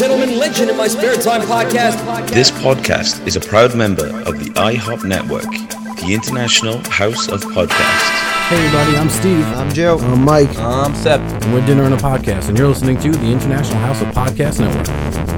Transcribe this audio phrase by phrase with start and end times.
[0.00, 2.30] gentlemen, Legend in My Spare Time podcast.
[2.30, 8.08] This podcast is a proud member of the IHOP Network, the International House of Podcasts.
[8.48, 9.44] Hey everybody, I'm Steve.
[9.44, 9.98] I'm Joe.
[9.98, 10.56] I'm Mike.
[10.58, 11.20] I'm Seb.
[11.20, 14.60] And we're Dinner and a Podcast, and you're listening to the International House of Podcast
[14.60, 14.88] Network.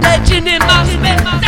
[0.01, 1.43] Legend in my spare time.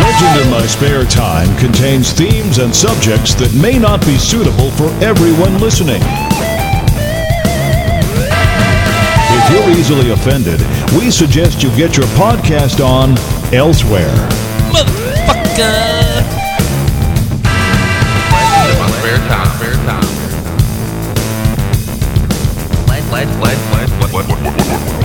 [0.00, 4.88] Legend in My Spare Time contains themes and subjects that may not be suitable for
[5.04, 6.00] everyone listening.
[9.52, 10.60] You're easily offended,
[10.96, 13.10] we suggest you get your podcast on
[13.52, 14.08] elsewhere.
[14.72, 16.24] Motherfucker.
[18.32, 19.52] Legend in my spare time.
[19.52, 20.08] Spare time.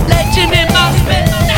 [0.08, 1.48] Legend in my spare time.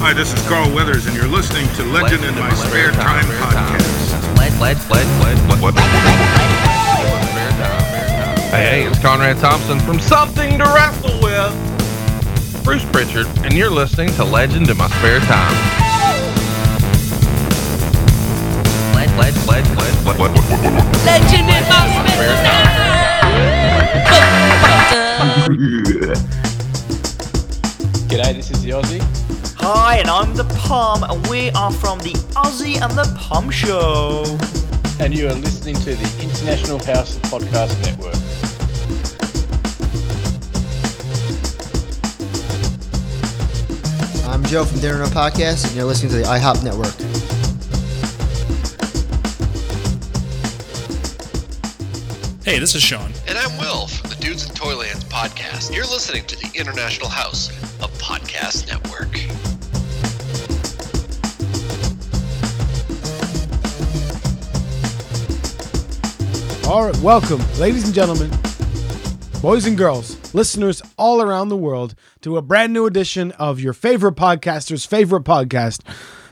[0.00, 4.08] Hi, this is Carl Weathers, and you're listening to Legend in My Spare Time podcast.
[8.58, 12.64] Hey, it's Conrad Thompson from Something to Wrestle With.
[12.64, 15.54] Bruce Pritchard, and you're listening to Legend in My Spare Time.
[18.96, 20.34] Legend, legend, legend, legend,
[21.06, 21.86] legend in my
[22.16, 22.74] spare time.
[28.08, 29.00] G'day, this is the Aussie.
[29.58, 34.24] Hi, and I'm the Palm, and we are from the Aussie and the Palm Show
[35.00, 38.27] and you are listening to the International House Podcast Network.
[44.48, 46.94] Joe from Dinner and a Podcast, and you're listening to the IHOP Network.
[52.46, 53.12] Hey, this is Sean.
[53.26, 55.74] And I'm Will from the Dudes in Toylands podcast.
[55.74, 57.50] You're listening to the International House
[57.82, 59.14] of Podcast Network.
[66.66, 68.30] All right, welcome, ladies and gentlemen,
[69.42, 73.72] boys and girls, listeners all around the world, to a brand new edition of your
[73.72, 75.80] favorite podcaster's favorite podcast.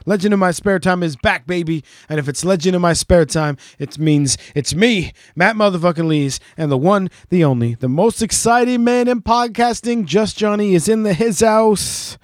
[0.08, 1.82] Legend in My Spare Time is back, baby.
[2.08, 6.38] And if it's Legend in My Spare Time, it means it's me, Matt Motherfucking Lees,
[6.56, 11.02] and the one, the only, the most exciting man in podcasting, Just Johnny, is in
[11.02, 12.18] the his house.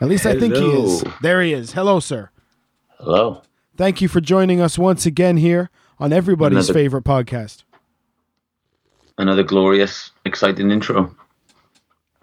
[0.00, 1.04] At least I think he is.
[1.22, 1.72] There he is.
[1.72, 2.30] Hello, sir.
[2.98, 3.42] Hello.
[3.76, 7.62] Thank you for joining us once again here on everybody's Another- favorite podcast.
[9.18, 11.14] Another glorious, exciting intro.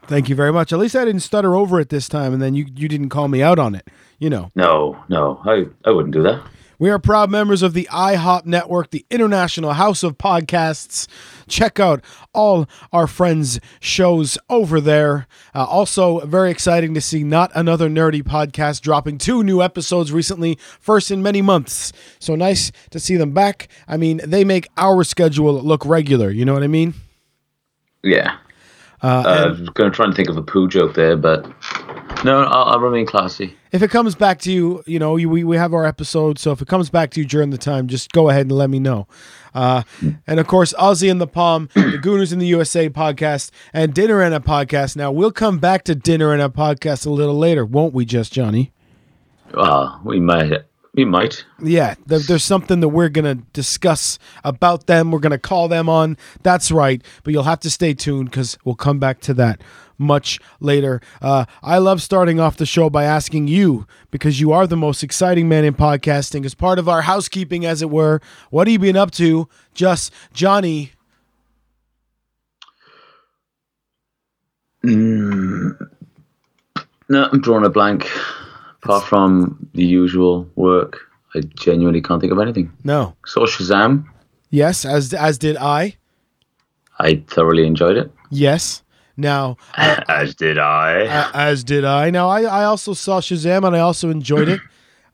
[0.08, 0.72] Thank you very much.
[0.72, 3.28] At least I didn't stutter over it this time, and then you, you didn't call
[3.28, 3.88] me out on it.
[4.20, 6.42] You know, No, no, I, I wouldn't do that.
[6.80, 11.08] we are proud members of the IHOP Network, the International House of Podcasts.
[11.48, 12.04] Check out
[12.34, 15.28] all our friends' shows over there.
[15.54, 20.58] Uh, also, very exciting to see Not Another Nerdy Podcast dropping two new episodes recently,
[20.80, 21.94] first in many months.
[22.20, 23.68] So nice to see them back.
[23.88, 26.32] I mean, they make our schedule look regular.
[26.32, 26.94] You know what I mean?
[28.04, 28.38] Yeah.
[29.04, 31.46] Uh, I and- was going to try and think of a poo joke there, but
[32.24, 33.56] no, I'll, I'll remain classy.
[33.72, 36.40] if it comes back to you, you know, you, we, we have our episode.
[36.40, 38.70] So if it comes back to you during the time, just go ahead and let
[38.72, 39.08] me know.
[39.54, 39.84] Uh,
[40.26, 44.22] and of course, Aussie and the Palm, the Gooners in the USA podcast, and Dinner
[44.22, 44.96] and a podcast.
[44.96, 48.34] Now, we'll come back to Dinner and a podcast a little later, won't we, just
[48.34, 48.72] Johnny?
[49.54, 50.64] Well, we might.
[50.98, 51.46] We might.
[51.62, 55.12] Yeah, there, there's something that we're going to discuss about them.
[55.12, 56.18] We're going to call them on.
[56.42, 57.04] That's right.
[57.24, 59.62] But you'll have to stay tuned because we'll come back to that
[60.00, 61.00] much later.
[61.22, 65.04] Uh, I love starting off the show by asking you, because you are the most
[65.04, 68.20] exciting man in podcasting, as part of our housekeeping, as it were.
[68.50, 69.48] What have you been up to?
[69.76, 70.94] Just Johnny.
[74.84, 75.78] Mm,
[77.10, 78.10] no, I'm drawing a blank.
[78.88, 81.00] Apart from the usual work,
[81.36, 82.72] I genuinely can't think of anything.
[82.84, 83.14] No.
[83.26, 84.06] Saw Shazam.
[84.50, 85.96] Yes, as as did I.
[87.00, 88.12] I thoroughly enjoyed it.
[88.32, 88.84] Yes.
[89.18, 90.92] Now, I- As did I.
[91.02, 92.12] A- as did I.
[92.12, 94.62] Now, I, I also saw Shazam and I also enjoyed it.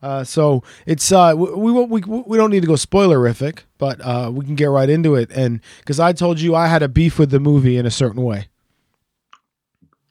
[0.02, 3.98] Uh, so it's uh we, we won't- we we don't need to go spoilerific, but
[4.02, 5.30] uh we can get right into it.
[5.34, 8.22] And because I told you I had a beef with the movie in a certain
[8.22, 8.48] way.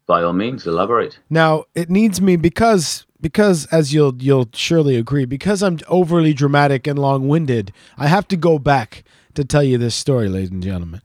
[0.07, 1.19] By all means, elaborate.
[1.29, 6.85] Now it needs me because because as you'll you'll surely agree because I'm overly dramatic
[6.85, 7.71] and long winded.
[7.97, 9.03] I have to go back
[9.33, 11.01] to tell you this story, ladies and gentlemen.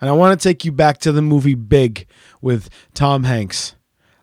[0.00, 2.06] And I want to take you back to the movie Big
[2.40, 3.74] with Tom Hanks,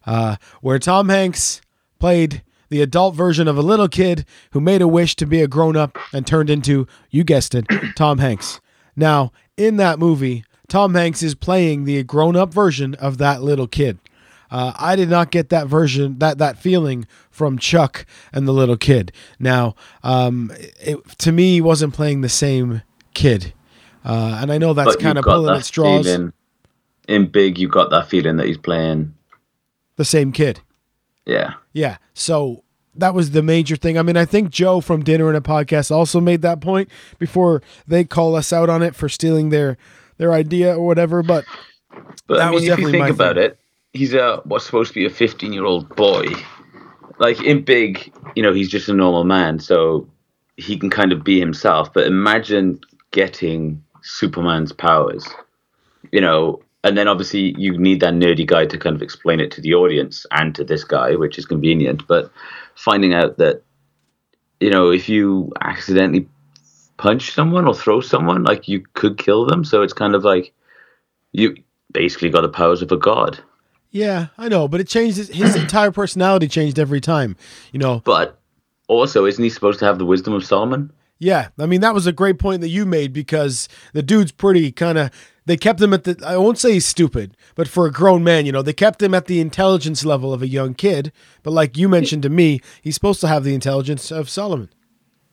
[0.06, 1.62] uh, where Tom Hanks
[1.98, 5.48] played the adult version of a little kid who made a wish to be a
[5.48, 8.62] grown up and turned into, you guessed it, Tom Hanks.
[8.96, 13.68] Now, in that movie, Tom Hanks is playing the grown up version of that little
[13.68, 13.98] kid.
[14.52, 18.78] Uh, I did not get that version, that that feeling from Chuck and the little
[18.78, 19.12] kid.
[19.40, 22.82] Now, um, it, to me, he wasn't playing the same
[23.14, 23.54] kid,
[24.04, 26.06] uh, and I know that's kind of pulling at straws.
[26.06, 26.34] feeling-
[27.08, 29.14] In Big, you got that feeling that he's playing
[29.98, 30.62] the same kid.
[31.26, 31.54] Yeah.
[31.74, 31.98] Yeah.
[32.14, 32.64] So
[32.96, 33.98] that was the major thing.
[33.98, 37.62] I mean, I think Joe from Dinner and a Podcast also made that point before
[37.88, 39.78] they call us out on it for stealing their
[40.18, 41.22] their idea or whatever.
[41.24, 41.46] But
[42.28, 43.44] But that I mean, was if you definitely think my about thing.
[43.46, 43.60] it,
[43.94, 46.26] he's a what's supposed to be a 15 year old boy.
[47.18, 50.08] Like in big, you know, he's just a normal man, so
[50.58, 51.94] he can kind of be himself.
[51.94, 52.80] But imagine
[53.12, 55.28] getting Superman's powers,
[56.12, 59.52] you know, and then obviously you need that nerdy guy to kind of explain it
[59.52, 62.08] to the audience and to this guy, which is convenient.
[62.08, 62.32] But
[62.76, 63.64] finding out that,
[64.62, 66.28] you know, if you accidentally
[66.98, 69.66] punch someone or throw someone, like you could kill them.
[69.66, 70.54] So it's kind of like
[71.34, 71.56] you
[71.92, 73.42] basically got the powers of a god.
[73.92, 74.68] Yeah, I know.
[74.68, 77.36] But it changed his, his entire personality changed every time.
[77.72, 78.02] You know.
[78.04, 78.40] But
[78.88, 80.92] also, isn't he supposed to have the wisdom of Solomon?
[81.20, 84.72] Yeah, I mean that was a great point that you made because the dude's pretty
[84.72, 85.12] kind of.
[85.46, 86.22] They kept him at the.
[86.26, 89.14] I won't say he's stupid, but for a grown man, you know, they kept him
[89.14, 91.12] at the intelligence level of a young kid.
[91.44, 94.70] But like you mentioned to me, he's supposed to have the intelligence of Solomon.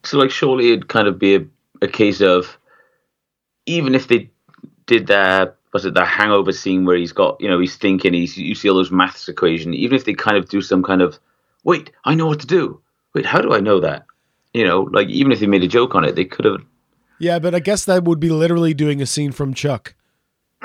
[0.04, 1.44] So, like, surely it'd kind of be a,
[1.82, 2.58] a case of
[3.66, 4.30] even if they
[4.86, 8.34] did that, was it the hangover scene where he's got, you know, he's thinking, he's
[8.36, 9.74] you see all those maths equation.
[9.74, 11.18] Even if they kind of do some kind of,
[11.64, 12.80] wait, I know what to do.
[13.14, 14.06] Wait, how do I know that?
[14.54, 16.62] You know, like even if they made a joke on it, they could have.
[17.18, 19.94] Yeah, but I guess that would be literally doing a scene from Chuck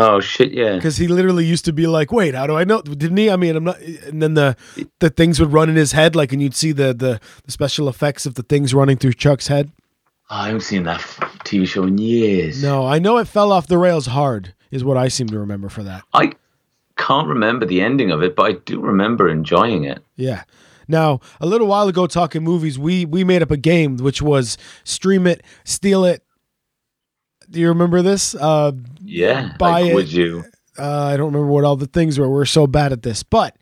[0.00, 0.52] Oh shit!
[0.52, 0.76] Yeah.
[0.76, 3.30] because he literally used to be like, "Wait, how do I know?" Didn't he?
[3.30, 3.80] I mean, I'm not.
[3.80, 4.56] And then the
[5.00, 7.88] the things would run in his head, like, and you'd see the the, the special
[7.88, 9.72] effects of the things running through Chuck's head.
[10.30, 11.00] Oh, I haven't seen that
[11.44, 12.62] TV show in years.
[12.62, 15.68] No, I know it fell off the rails hard, is what I seem to remember
[15.68, 16.02] for that.
[16.12, 16.32] I
[16.96, 20.04] can't remember the ending of it, but I do remember enjoying it.
[20.16, 20.44] Yeah.
[20.86, 24.58] Now, a little while ago, talking movies, we we made up a game which was
[24.84, 26.22] stream it, steal it.
[27.50, 28.34] Do you remember this?
[28.34, 29.54] Uh, Yeah.
[29.58, 29.94] Buy like, it.
[29.94, 30.44] Would you?
[30.78, 32.28] uh, I don't remember what all the things were.
[32.28, 33.56] We're so bad at this, but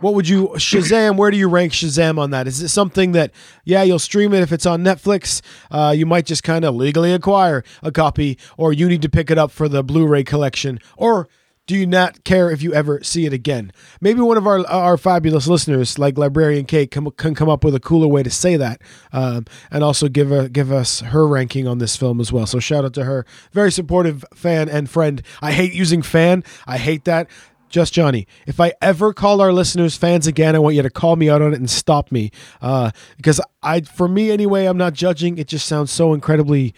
[0.00, 1.16] what would you Shazam?
[1.16, 2.46] Where do you rank Shazam on that?
[2.46, 3.32] Is it something that
[3.64, 5.42] yeah, you'll stream it if it's on Netflix?
[5.70, 9.30] Uh, you might just kind of legally acquire a copy, or you need to pick
[9.30, 11.28] it up for the Blu-ray collection, or
[11.66, 13.72] do you not care if you ever see it again?
[14.00, 17.76] Maybe one of our our fabulous listeners, like Librarian Kate, come, can come up with
[17.76, 18.82] a cooler way to say that,
[19.12, 22.46] um, and also give a, give us her ranking on this film as well.
[22.46, 25.22] So shout out to her, very supportive fan and friend.
[25.40, 26.42] I hate using fan.
[26.66, 27.30] I hate that.
[27.70, 31.14] Just Johnny, if I ever call our listeners fans again, I want you to call
[31.16, 34.92] me out on it and stop me, uh, because I, for me anyway, I'm not
[34.92, 35.38] judging.
[35.38, 36.74] It just sounds so incredibly.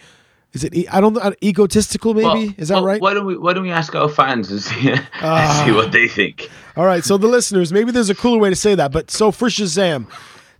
[0.53, 0.73] Is it?
[0.93, 1.33] I don't know.
[1.43, 2.23] Egotistical, maybe.
[2.27, 3.01] Well, is that well, right?
[3.01, 5.63] Why don't we Why don't we ask our fans and see, Ah.
[5.65, 6.47] see what they think?
[6.77, 8.91] All right, so the listeners, maybe there's a cooler way to say that.
[8.91, 10.07] But so for Shazam,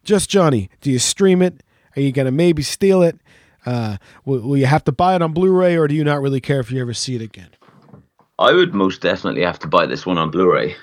[0.04, 1.62] just Johnny, do you stream it?
[1.96, 3.20] Are you gonna maybe steal it?
[3.68, 6.42] Uh, will, will you have to buy it on Blu-ray, or do you not really
[6.42, 7.50] care if you ever see it again?
[8.40, 10.76] I would most definitely have to buy this one on Blu-ray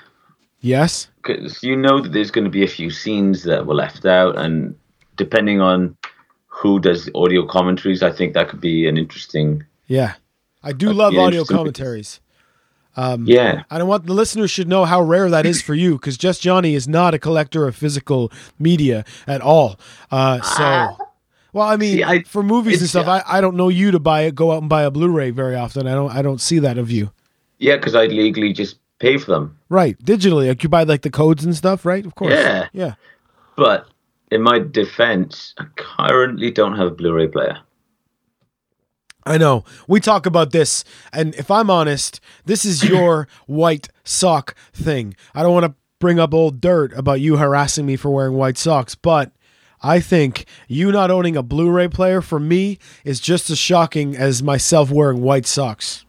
[0.61, 1.07] Yes.
[1.21, 4.37] because you know that there's going to be a few scenes that were left out,
[4.37, 4.75] and
[5.17, 5.95] depending on
[6.47, 9.63] who does the audio commentaries, I think that could be an interesting.
[9.87, 10.13] Yeah,
[10.63, 12.19] I do love audio commentaries.
[12.95, 13.63] Um, Yeah.
[13.71, 16.41] I don't want the listeners should know how rare that is for you, because Just
[16.41, 19.79] Johnny is not a collector of physical media at all.
[20.11, 20.97] Uh, so,
[21.53, 23.99] well, I mean, See, I- for movies and stuff, I, I don't know you to
[23.99, 25.87] buy it, go out and buy a Blu-ray very often.
[25.87, 27.11] I don't I don't see that of you.
[27.61, 29.57] Yeah, because I'd legally just pay for them.
[29.69, 32.03] Right, digitally, like you buy like the codes and stuff, right?
[32.03, 32.33] Of course.
[32.33, 32.67] Yeah.
[32.73, 32.95] Yeah.
[33.55, 33.87] But
[34.31, 37.59] in my defense, I currently don't have a Blu-ray player.
[39.27, 39.63] I know.
[39.87, 45.15] We talk about this, and if I'm honest, this is your white sock thing.
[45.35, 48.57] I don't want to bring up old dirt about you harassing me for wearing white
[48.57, 49.31] socks, but
[49.83, 54.41] I think you not owning a Blu-ray player for me is just as shocking as
[54.41, 56.05] myself wearing white socks.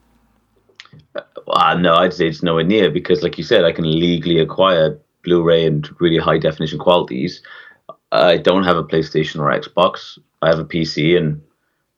[1.47, 4.99] Well, no, I'd say it's nowhere near because, like you said, I can legally acquire
[5.25, 7.43] Blu-ray and really high definition qualities.
[8.11, 10.19] I don't have a PlayStation or Xbox.
[10.43, 11.43] I have a PC, and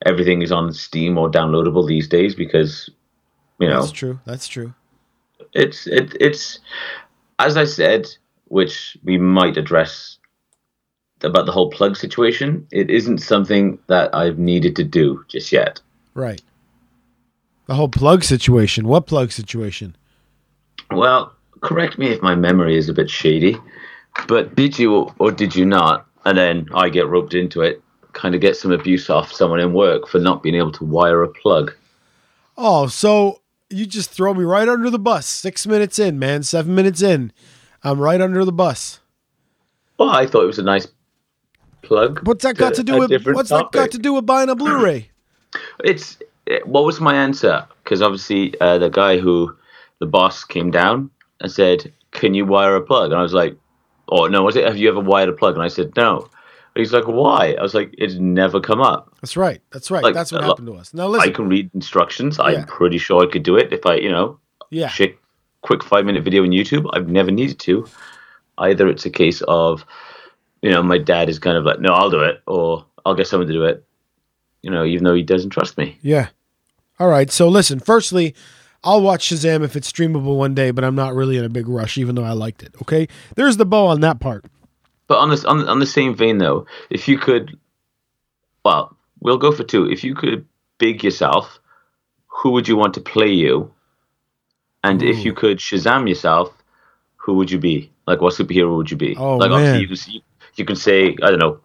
[0.04, 2.90] everything is on Steam or downloadable these days because,
[3.59, 4.21] you know, That's true.
[4.25, 4.75] That's true.
[5.52, 6.59] it's it, it's
[7.38, 8.09] as I said,
[8.49, 10.18] which we might address
[11.23, 12.66] about the whole plug situation.
[12.71, 15.80] It isn't something that I've needed to do just yet.
[16.14, 16.42] Right.
[17.66, 18.87] The whole plug situation.
[18.87, 19.97] What plug situation?
[20.90, 23.56] Well, correct me if my memory is a bit shady,
[24.28, 26.06] but did you or did you not?
[26.25, 29.73] And then I get roped into it, kind of get some abuse off someone in
[29.73, 31.73] work for not being able to wire a plug.
[32.56, 33.40] Oh, so
[33.71, 35.26] you just throw me right under the bus.
[35.26, 36.42] Six minutes in, man.
[36.42, 37.33] Seven minutes in.
[37.83, 39.00] I'm right under the bus.
[39.99, 40.87] Well, I thought it was a nice
[41.83, 42.26] plug.
[42.26, 44.54] What's that got to to do with what's that got to do with buying a
[44.56, 45.11] Blu-ray?
[45.85, 46.24] It's it,
[46.64, 47.66] what was my answer?
[47.82, 49.54] Because obviously, uh, the guy who
[49.98, 51.10] the boss came down
[51.40, 53.10] and said, can you wire a plug?
[53.10, 53.56] And I was like,
[54.08, 54.64] oh no, was it?
[54.64, 55.54] Have you ever wired a plug?
[55.54, 56.20] And I said no.
[56.20, 57.54] And he's like, why?
[57.58, 59.14] I was like, it's never come up.
[59.20, 59.60] That's right.
[59.72, 60.02] That's right.
[60.02, 60.92] Like, That's what uh, happened to us.
[60.92, 61.28] Now listen.
[61.28, 62.38] I can read instructions.
[62.38, 62.44] Yeah.
[62.44, 64.38] I'm pretty sure I could do it if I, you know,
[64.70, 64.88] Yeah.
[64.88, 65.18] shit,
[65.62, 66.88] quick five minute video on YouTube.
[66.92, 67.86] I've never needed to.
[68.58, 69.84] Either it's a case of,
[70.62, 73.26] you know, my dad is kind of like, no, I'll do it, or I'll get
[73.26, 73.84] someone to do it.
[74.64, 75.99] You know, even though he doesn't trust me.
[76.00, 76.28] Yeah.
[76.99, 77.30] All right.
[77.30, 78.35] So listen, firstly,
[78.83, 81.68] I'll watch Shazam if it's streamable one day, but I'm not really in a big
[81.68, 82.75] rush, even though I liked it.
[82.80, 83.06] Okay.
[83.37, 84.47] There's the bow on that part.
[85.06, 87.59] But on this, on, on the same vein though, if you could,
[88.64, 89.90] well, we'll go for two.
[89.90, 90.47] If you could
[90.78, 91.61] big yourself,
[92.26, 93.71] who would you want to play you?
[94.83, 96.50] And if you could Shazam yourself,
[97.16, 97.92] who would you be?
[98.06, 99.14] Like, what superhero would you be?
[99.16, 99.61] Oh, like, man.
[99.61, 100.25] obviously, you can, see-
[100.56, 101.61] you can say, I don't know,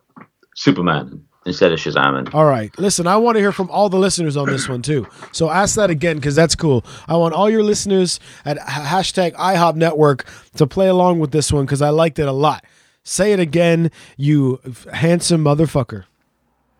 [0.53, 2.33] Superman instead of Shazam.
[2.33, 2.77] All right.
[2.77, 5.07] Listen, I want to hear from all the listeners on this one too.
[5.31, 6.85] So ask that again because that's cool.
[7.07, 10.25] I want all your listeners at hashtag IHOP Network
[10.57, 12.65] to play along with this one because I liked it a lot.
[13.03, 14.59] Say it again, you
[14.93, 16.03] handsome motherfucker.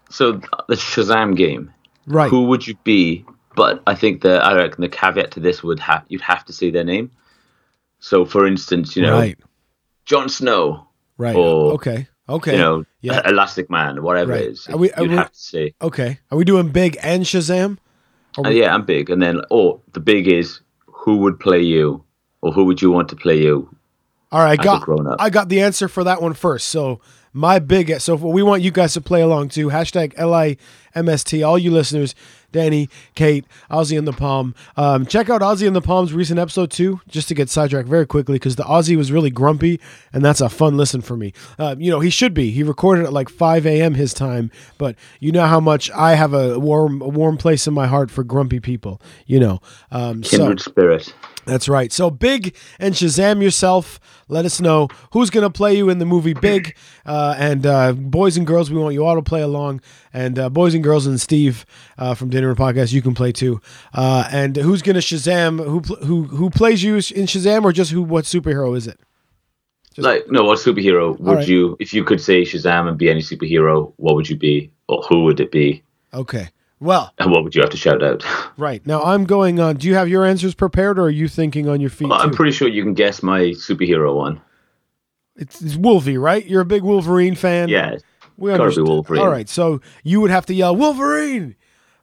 [0.10, 0.34] so
[0.68, 1.72] the Shazam game,
[2.06, 2.30] Right.
[2.30, 3.26] who would you be?
[3.56, 6.54] But I think the I reckon the caveat to this would have you'd have to
[6.54, 7.10] say their name.
[8.00, 9.38] So, for instance, you know, Right.
[10.06, 10.88] Jon Snow,
[11.18, 11.36] Right.
[11.36, 12.08] or okay.
[12.30, 12.52] Okay.
[12.54, 13.28] you know, Yeah.
[13.28, 14.44] Elastic Man, whatever Right.
[14.44, 14.68] it is.
[14.70, 15.74] Are we- are you'd we- have to say.
[15.82, 16.20] Okay.
[16.32, 17.78] Are we doing big and Shazam?
[18.38, 19.10] Are Uh, yeah, I'm big.
[19.10, 22.04] And then, oh, the big is who would play you,
[22.42, 23.68] or who would you want to play you?
[24.32, 24.88] All right, I got.
[25.20, 26.68] I got the answer for that one first.
[26.68, 27.02] So
[27.34, 29.70] my big so we want you guys to play along too.
[29.70, 31.44] Hashtag LIMST.
[31.48, 32.14] All you listeners,
[32.52, 34.56] Danny, Kate, Aussie and the Palm.
[34.78, 38.06] Um, check out Aussie and the Palm's recent episode too, just to get sidetracked very
[38.06, 39.80] quickly because the Aussie was really grumpy,
[40.14, 41.34] and that's a fun listen for me.
[41.58, 42.52] Uh, you know, he should be.
[42.52, 43.94] He recorded at like 5 a.m.
[43.94, 47.74] his time, but you know how much I have a warm a warm place in
[47.74, 49.02] my heart for grumpy people.
[49.26, 51.14] You know, um, so Kindred spirit.
[51.50, 51.92] That's right.
[51.92, 54.00] So Big and Shazam yourself.
[54.28, 56.76] Let us know who's going to play you in the movie Big.
[57.10, 59.82] Uh, and uh, boys and girls, we want you all to play along.
[60.14, 61.66] And uh, boys and girls and Steve
[61.98, 63.60] uh, from Dinner and Podcast, you can play too.
[63.96, 65.58] Uh, and who's going to Shazam?
[65.58, 68.04] Who who who plays you in Shazam, or just who?
[68.04, 69.00] What superhero is it?
[69.98, 71.48] like, no, what superhero would right.
[71.48, 75.02] you, if you could say Shazam and be any superhero, what would you be, or
[75.10, 76.50] who would it be, Okay.
[76.80, 78.24] Well, and what would you have to shout out?
[78.58, 79.76] right now I'm going on.
[79.78, 82.10] Do you have your answers prepared, or are you thinking on your feet?
[82.10, 84.42] Well, I'm pretty sure you can guess my superhero one.
[85.36, 86.46] It's, it's Wolvie, right?
[86.46, 87.70] You're a big Wolverine fan.
[87.70, 87.98] Yeah,
[88.38, 88.88] we gotta be understand.
[88.88, 89.22] Wolverine.
[89.22, 91.56] All right, so you would have to yell Wolverine.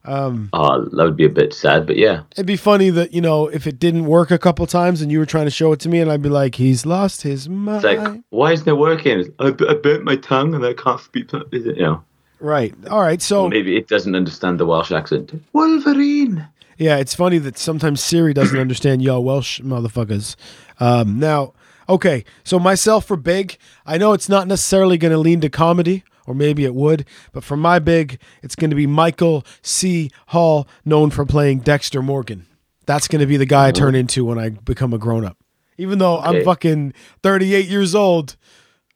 [0.05, 2.23] Um, Oh, that would be a bit sad, but yeah.
[2.33, 5.19] It'd be funny that you know if it didn't work a couple times and you
[5.19, 7.85] were trying to show it to me, and I'd be like, "He's lost his mind."
[7.85, 9.35] It's like, why isn't it working?
[9.41, 11.31] I, I burnt my tongue and I can't speak.
[11.53, 12.05] Is it you know,
[12.41, 12.75] right.
[12.91, 13.21] All right.
[13.23, 15.33] So maybe it doesn't understand the Welsh accent.
[15.53, 16.47] Wolverine.
[16.79, 20.37] yeah, it's funny that sometimes Siri doesn't understand y'all Welsh motherfuckers.
[20.81, 21.53] Um, now,
[21.89, 22.25] okay.
[22.45, 26.05] So myself for big, I know it's not necessarily going to lean to comedy.
[26.29, 30.11] Or maybe it would, but for my big, it's going to be Michael C.
[30.27, 32.47] Hall, known for playing Dexter Morgan.
[32.85, 35.37] That's going to be the guy I turn into when I become a grown up.
[35.79, 36.45] Even though I'm Okay.
[36.45, 38.35] fucking 38 years old,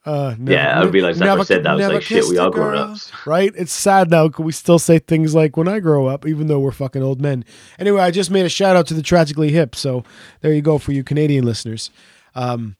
[0.07, 2.38] Uh, never- Yeah, I realized after I never- said that, I was like, shit, we
[2.38, 3.12] are grown ups.
[3.26, 3.52] Right?
[3.54, 4.28] It's sad now.
[4.30, 7.21] 'cause We still say things like when I grow up, even though we're fucking old
[7.21, 7.45] men.
[7.78, 9.75] Anyway, I just made a shout out to the Tragically Hip.
[9.75, 10.02] So
[10.40, 11.90] there you go for you Canadian listeners.
[12.35, 12.76] Um,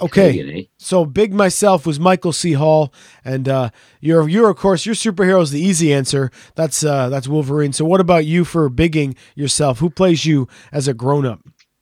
[0.00, 0.30] okay.
[0.32, 0.68] Canadian, eh?
[0.78, 2.52] So big myself was Michael C.
[2.52, 2.94] Hall,
[3.24, 3.68] and uh,
[4.00, 6.30] you're you're of course your superhero is the easy answer.
[6.54, 7.74] That's uh, that's Wolverine.
[7.74, 9.80] So what about you for bigging yourself?
[9.80, 11.40] Who plays you as a grown up?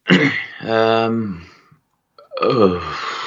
[0.63, 1.47] Um,
[2.41, 3.24] oh.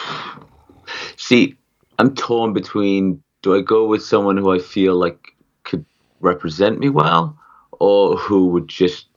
[1.27, 1.57] See,
[2.00, 5.84] I'm torn between do I go with someone who I feel like could
[6.22, 7.38] represent me well,
[7.74, 9.07] or who would just,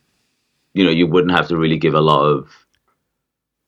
[0.74, 2.48] you know, you wouldn't have to really give a lot of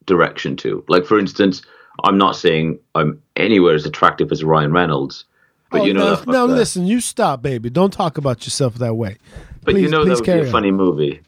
[0.06, 0.84] direction to.
[0.88, 1.62] Like, for instance,
[2.02, 5.24] I'm not saying I'm anywhere as attractive as Ryan Reynolds,
[5.70, 7.70] but oh, you know, now, now listen, you stop, baby.
[7.70, 9.18] Don't talk about yourself that way.
[9.62, 10.50] but you know please that would be a on.
[10.50, 11.20] funny movie.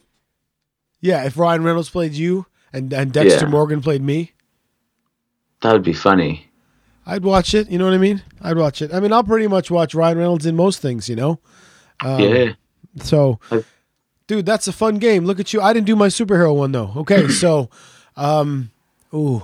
[1.00, 3.50] Yeah, if Ryan Reynolds played you and, and Dexter Yeah.
[3.50, 4.32] Morgan played me,
[5.62, 6.48] That would be funny.
[7.06, 7.70] I'd watch it.
[7.70, 8.22] You know what I mean?
[8.40, 8.92] I'd watch it.
[8.92, 11.38] I mean, I'll pretty much watch Ryan Reynolds in most things, you know?
[12.00, 12.52] Um, yeah.
[13.02, 13.40] So,
[14.26, 15.24] dude, that's a fun game.
[15.24, 15.60] Look at you.
[15.60, 16.92] I didn't do my superhero one, though.
[16.96, 17.68] Okay, so,
[18.16, 18.70] um,
[19.12, 19.42] ooh.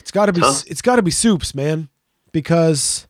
[0.00, 0.64] It's got to be Tough.
[0.66, 1.88] it's got to be soups, man,
[2.32, 3.06] because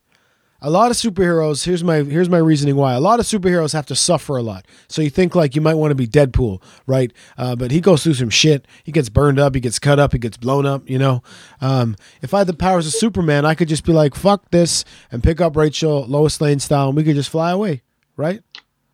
[0.65, 1.63] a lot of superheroes.
[1.63, 2.93] Here's my here's my reasoning why.
[2.93, 4.65] A lot of superheroes have to suffer a lot.
[4.87, 7.13] So you think like you might want to be Deadpool, right?
[7.37, 8.67] Uh, but he goes through some shit.
[8.83, 9.53] He gets burned up.
[9.53, 10.11] He gets cut up.
[10.11, 10.89] He gets blown up.
[10.89, 11.21] You know.
[11.61, 14.83] Um, if I had the powers of Superman, I could just be like, "Fuck this,"
[15.11, 17.83] and pick up Rachel Lois Lane style, and we could just fly away,
[18.17, 18.41] right?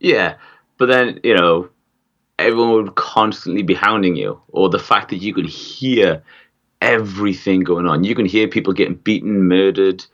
[0.01, 0.35] Yeah,
[0.77, 1.69] but then you know,
[2.37, 6.21] everyone would constantly be hounding you, or the fact that you could hear
[6.81, 8.03] everything going on.
[8.03, 10.05] You can hear people getting beaten, murdered.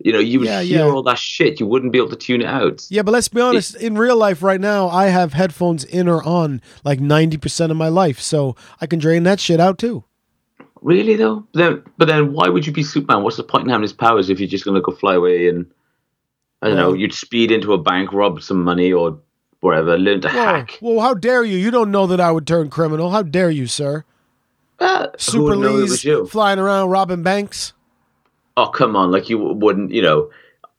[0.00, 0.92] You know, you would Yeah, hear yeah.
[0.92, 1.60] all that shit.
[1.60, 2.84] You wouldn't be able to tune it out.
[2.90, 3.76] Yeah, but let's be honest.
[3.76, 7.76] In real life, right now, I have headphones in or on like ninety percent of
[7.78, 10.04] my life, so I can drain that shit out too.
[10.82, 11.46] Really though?
[11.54, 13.22] Then, but then why would you be Superman?
[13.22, 15.48] What's the point in having his powers if you're just going to go fly away
[15.48, 15.64] and
[16.60, 19.18] I don't know, you'd speed into a bank, rob some money, or
[19.60, 20.78] whatever, learn to Whoa, hack.
[20.80, 21.58] well, how dare you?
[21.58, 23.10] You don't know that I would turn criminal.
[23.10, 24.04] How dare you, sir?
[24.78, 27.73] Uh, Super would know it was Lees flying around robbing banks.
[28.56, 29.10] Oh come on!
[29.10, 30.30] Like you wouldn't, you know.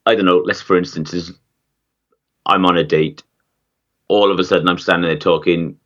[0.05, 0.37] I don't know.
[0.37, 1.33] Let's for instance, is
[2.45, 3.23] I'm on a date.
[4.07, 5.77] All of a sudden, I'm standing there talking.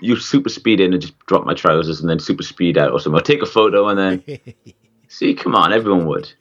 [0.00, 3.00] You super speed in and just drop my trousers, and then super speed out or
[3.00, 3.18] something.
[3.18, 4.38] I'll take a photo and then.
[5.08, 6.32] See, come on, everyone would.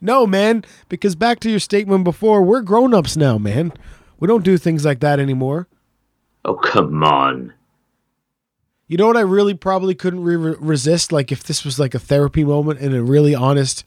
[0.00, 3.72] No, man, because back to your statement before, we're grown ups now, man.
[4.18, 5.66] We don't do things like that anymore.
[6.44, 7.54] Oh come on!
[8.86, 11.12] You know what I really probably couldn't re- resist?
[11.12, 13.84] Like if this was like a therapy moment and a really honest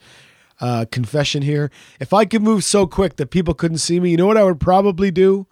[0.60, 1.70] uh, confession here.
[2.00, 4.44] If I could move so quick that people couldn't see me, you know what I
[4.44, 5.46] would probably do?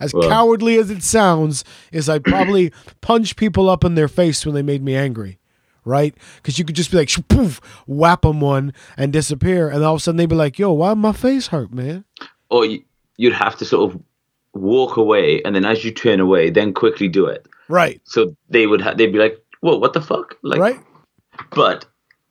[0.00, 0.28] As What?
[0.28, 4.62] cowardly as it sounds, is I'd probably punch people up in their face when they
[4.62, 5.38] made me angry.
[5.84, 6.14] Right?
[6.36, 9.68] Because you could just be like, poof, whap them one and disappear.
[9.68, 12.04] And all of a sudden they'd be like, yo, why my face hurt, man?
[12.48, 12.82] Or you,
[13.18, 14.00] you'd have to sort of
[14.54, 17.46] walk away, and then as you turn away, then quickly do it.
[17.68, 18.00] Right.
[18.04, 20.80] So they would ha- they'd be like, "Whoa, what the fuck?" Like, right.
[21.50, 21.84] But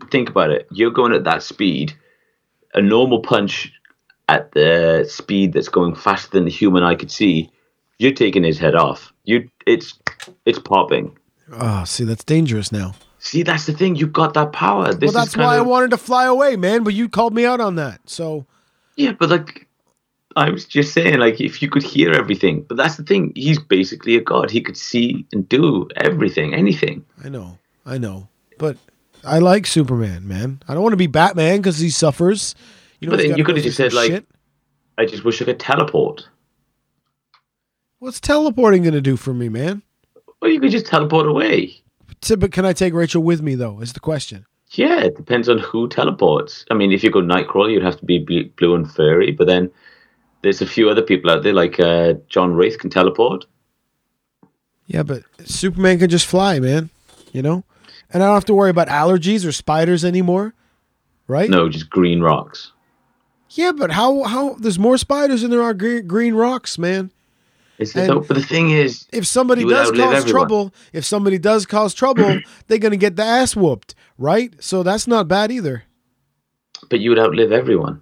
[0.09, 0.67] think about it.
[0.71, 1.93] You're going at that speed.
[2.73, 3.71] A normal punch
[4.29, 7.51] at the speed that's going faster than the human eye could see,
[7.99, 9.13] you're taking his head off.
[9.25, 9.99] You, it's,
[10.45, 11.15] it's popping.
[11.51, 12.95] Oh, see, that's dangerous now.
[13.19, 13.95] See, that's the thing.
[13.95, 14.93] You've got that power.
[14.93, 16.83] This well, that's why I wanted to fly away, man.
[16.83, 18.01] But you called me out on that.
[18.09, 18.45] So
[18.95, 19.67] Yeah, but like,
[20.35, 23.31] I was just saying, like, if you could hear everything, but that's the thing.
[23.35, 24.49] He's basically a god.
[24.51, 27.05] He could see and do everything, anything.
[27.23, 28.77] I know, I know, but
[29.25, 30.61] I like Superman, man.
[30.67, 32.55] I don't want to be Batman because he suffers.
[32.99, 34.27] You know, but then you could have just said, like, shit.
[34.97, 36.27] I just wish I could teleport.
[37.99, 39.81] what's teleporting gonna do for me, man?
[40.41, 41.81] Well, you could just teleport away.
[42.21, 43.79] So, but can I take Rachel with me though?
[43.79, 44.45] Is the question.
[44.71, 46.65] Yeah, it depends on who teleports.
[46.71, 48.19] I mean, if you go Nightcrawler, you'd have to be
[48.57, 49.69] blue and furry, but then
[50.41, 53.45] there's a few other people out there, like uh, John Wraith can teleport.
[54.87, 56.89] Yeah, but Superman can just fly, man.
[57.31, 57.63] You know,
[58.13, 60.53] and I don't have to worry about allergies or spiders anymore,
[61.27, 61.49] right?
[61.49, 62.71] No, just green rocks.
[63.49, 67.11] Yeah, but how how there's more spiders than there are green, green rocks, man.
[67.79, 68.27] Is And it.
[68.27, 70.27] But the thing is, If somebody does cause everyone.
[70.27, 74.53] trouble, if somebody does cause trouble, they're gonna get the ass whooped, right?
[74.63, 75.83] So that's not bad either.
[76.89, 78.01] But you would outlive everyone.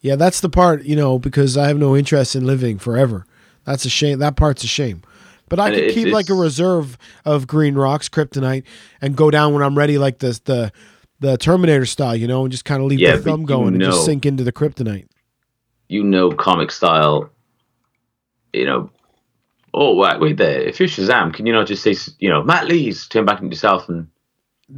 [0.00, 3.26] Yeah, that's the part, you know, because I have no interest in living forever.
[3.64, 4.18] That's a shame.
[4.20, 5.02] That part's a shame.
[5.48, 8.64] But I And could it's- keep like a reserve of green rocks, kryptonite,
[9.00, 10.72] and go down when I'm ready, like the the
[11.20, 13.82] the Terminator style, you know, and just kind of leave Yeah, the thumb going and
[13.82, 15.06] just sink into the kryptonite.
[15.88, 17.30] You know, comic style.
[18.52, 18.90] You know.
[19.74, 20.60] Oh, wait, wait there.
[20.62, 23.54] If you're Shazam, can you not just say, you know, Matt Lees, turn back into
[23.54, 24.08] yourself and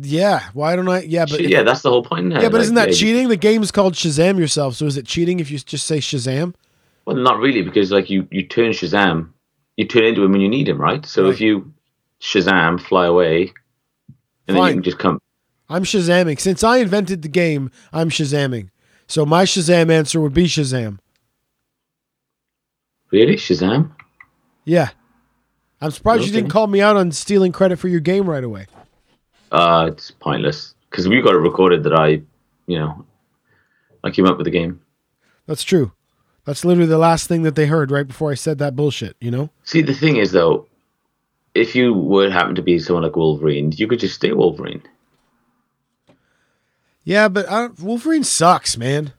[0.00, 1.02] Yeah, why don't I?
[1.02, 2.32] Yeah, but yeah, that's the whole point.
[2.32, 3.28] Yeah, but Like, isn't that yeah, cheating?
[3.28, 6.54] The game's called Shazam yourself, so is it cheating if you just say Shazam?
[7.06, 9.28] Well, not really, because like you, you turn Shazam,
[9.76, 11.04] you turn into him when you need him, right?
[11.06, 11.72] So if you
[12.20, 13.52] Shazam, fly away,
[14.46, 15.20] and then you can just come.
[15.68, 16.38] I'm Shazamming.
[16.40, 18.70] Since I invented the game, I'm Shazamming.
[19.06, 20.98] So my Shazam answer would be Shazam.
[23.10, 23.92] Really, Shazam?
[24.64, 24.90] Yeah.
[25.80, 28.66] I'm surprised you didn't call me out on stealing credit for your game right away.
[29.50, 32.22] Uh, it's pointless because we got it recorded that I,
[32.66, 33.06] you know,
[34.04, 34.80] I came up with the game.
[35.46, 35.92] That's true.
[36.44, 39.30] That's literally the last thing that they heard right before I said that bullshit, you
[39.30, 39.50] know?
[39.64, 40.66] See, the thing is though,
[41.54, 44.82] if you would happen to be someone like Wolverine, you could just stay Wolverine.
[47.04, 49.12] Yeah, but I, Wolverine sucks, man.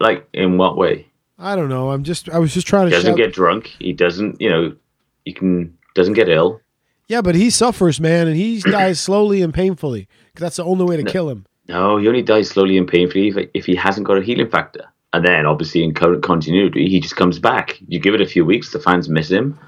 [0.00, 1.06] Like in what way?
[1.38, 1.90] I don't know.
[1.90, 3.16] I'm just I was just trying He to doesn't shout.
[3.16, 3.66] get drunk.
[3.78, 4.76] He doesn't, you know,
[5.24, 6.60] he can doesn't get ill.
[7.08, 10.06] Yeah, but he suffers, man, and he dies slowly and painfully.
[10.34, 11.44] 'cause that's the only way to kill him.
[11.68, 14.86] No, he only dies slowly and painfully if, if he hasn't got a healing factor.
[15.12, 17.78] And then, obviously, in current continuity, he just comes back.
[17.86, 19.58] You give it a few weeks, the fans miss him.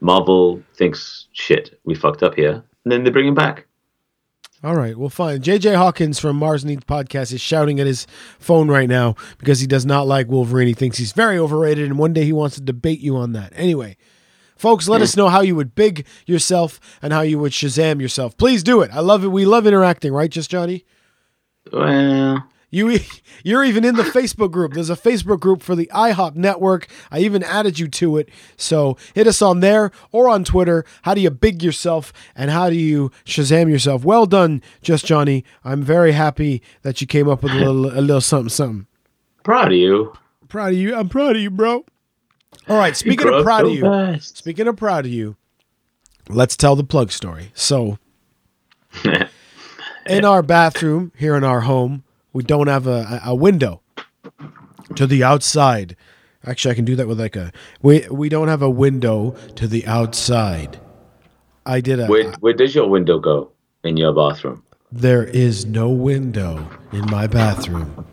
[0.00, 2.62] Marvel thinks, shit, we fucked up here.
[2.84, 3.66] And then they bring him back.
[4.62, 5.40] All right, well, fine.
[5.40, 8.06] JJ Hawkins from Mars Needs Podcast is shouting at his
[8.38, 10.68] phone right now because he does not like Wolverine.
[10.68, 13.52] He thinks he's very overrated, and one day he wants to debate you on that.
[13.54, 13.98] Anyway,
[14.56, 15.02] folks, let hmm.
[15.02, 18.38] us know how you would big yourself and how you would Shazam yourself.
[18.38, 18.90] Please do it.
[18.90, 19.28] I love it.
[19.28, 20.86] We love interacting, right, just Johnny?
[21.70, 22.98] Well, You
[23.44, 24.72] you're even in the Facebook group.
[24.72, 26.88] There's a Facebook group for the IHOP network.
[27.08, 28.28] I even added you to it.
[28.56, 30.84] So hit us on there or on Twitter.
[31.02, 34.04] How do you big yourself and how do you Shazam yourself?
[34.04, 35.44] Well done, Just Johnny.
[35.62, 38.86] I'm very happy that you came up with a little a little something something.
[39.44, 40.12] Proud of you.
[40.48, 40.96] Proud of you.
[40.96, 41.84] I'm proud of you, bro.
[42.68, 42.96] All right.
[42.96, 43.82] Speaking of proud so of you.
[43.82, 44.38] fast.
[44.38, 45.36] Speaking of proud of you,
[46.28, 47.52] let's tell the plug story.
[47.54, 47.98] So
[50.06, 52.02] in our bathroom here in our home,
[52.34, 53.80] we don't have a, a window
[54.94, 55.96] to the outside.
[56.44, 59.66] Actually, I can do that with like a we we don't have a window to
[59.66, 60.78] the outside.
[61.64, 64.62] I did a Where where does your window go in your bathroom?
[64.94, 68.06] there is no window in my bathroom.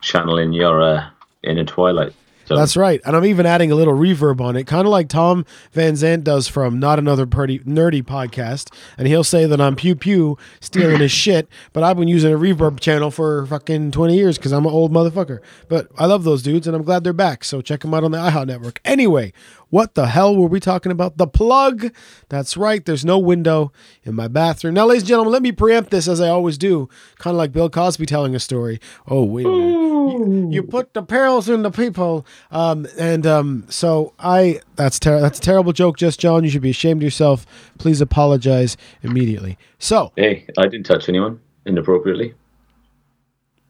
[0.00, 1.10] Channeling your uh,
[1.42, 2.14] inner twilight.
[2.46, 3.00] So That's right.
[3.04, 6.24] And I'm even adding a little reverb on it, kind of like Tom Van Zant
[6.24, 8.72] does from Not Another Pretty Nerdy podcast.
[8.98, 12.36] And he'll say that I'm pew pew stealing his shit, but I've been using a
[12.38, 15.40] reverb channel for fucking 20 years because I'm an old motherfucker.
[15.68, 17.44] But I love those dudes and I'm glad they're back.
[17.44, 18.80] So check them out on the iHeart Network.
[18.84, 19.32] Anyway,
[19.74, 21.16] what the hell were we talking about?
[21.16, 21.92] The plug.
[22.28, 22.84] That's right.
[22.84, 23.72] There's no window
[24.04, 24.74] in my bathroom.
[24.74, 27.50] Now, ladies and gentlemen, let me preempt this as I always do, kind of like
[27.50, 28.78] Bill Cosby telling a story.
[29.08, 29.72] Oh, wait a minute.
[29.72, 32.24] You, you put the perils in the people.
[32.52, 36.44] Um, and um, so I, that's, ter- that's a terrible joke, just John.
[36.44, 37.44] You should be ashamed of yourself.
[37.78, 39.58] Please apologize immediately.
[39.80, 42.34] So, hey, I didn't touch anyone inappropriately.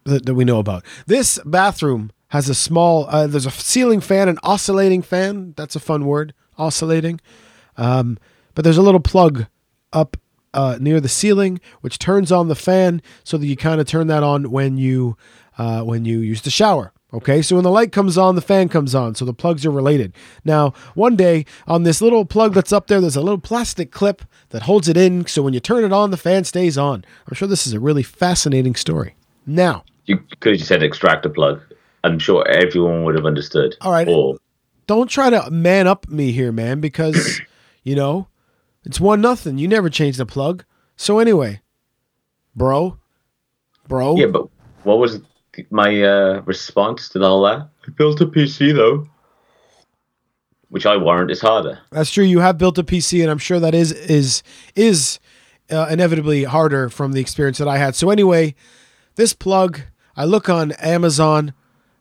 [0.04, 0.84] that, that we know about.
[1.06, 3.06] This bathroom has a small.
[3.08, 5.54] Uh, there's a ceiling fan, an oscillating fan.
[5.56, 7.20] That's a fun word, oscillating.
[7.76, 8.18] Um,
[8.56, 9.46] but there's a little plug
[9.92, 10.16] up
[10.52, 14.08] uh, near the ceiling, which turns on the fan, so that you kind of turn
[14.08, 15.16] that on when you
[15.58, 16.92] uh, when you use the shower.
[17.12, 19.14] Okay, so when the light comes on, the fan comes on.
[19.14, 20.12] So the plugs are related.
[20.44, 24.22] Now, one day on this little plug that's up there, there's a little plastic clip
[24.48, 25.24] that holds it in.
[25.26, 27.04] So when you turn it on, the fan stays on.
[27.28, 29.14] I'm sure this is a really fascinating story.
[29.46, 31.60] Now, You could have just said extractor plug.
[32.04, 33.76] I'm sure everyone would have understood.
[33.80, 34.06] All right.
[34.06, 34.36] Or
[34.86, 37.40] don't try to man up me here, man, because
[37.82, 38.28] you know
[38.84, 39.58] it's one nothing.
[39.58, 40.64] You never change the plug.
[40.96, 41.62] So anyway,
[42.54, 42.98] bro,
[43.88, 44.16] bro.
[44.16, 44.48] yeah, but
[44.84, 45.20] what was
[45.70, 47.68] my uh, response to the whole that?
[47.86, 49.08] I built a PC though,
[50.68, 51.80] which I warrant is harder.
[51.90, 52.24] That's true.
[52.24, 54.42] You have built a PC, and I'm sure that is is
[54.76, 55.18] is
[55.70, 57.94] uh, inevitably harder from the experience that I had.
[57.96, 58.54] So anyway,
[59.14, 59.80] this plug,
[60.16, 61.54] I look on Amazon,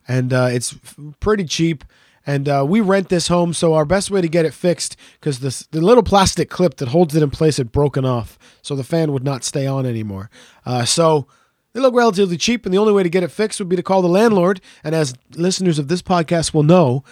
[0.07, 0.75] and uh, it's
[1.19, 1.83] pretty cheap.
[2.25, 5.39] And uh, we rent this home, so our best way to get it fixed, because
[5.39, 8.83] the the little plastic clip that holds it in place had broken off, so the
[8.83, 10.29] fan would not stay on anymore.
[10.65, 11.27] Uh, so
[11.73, 13.83] they look relatively cheap, and the only way to get it fixed would be to
[13.83, 14.61] call the landlord.
[14.85, 17.03] And as listeners of this podcast will know,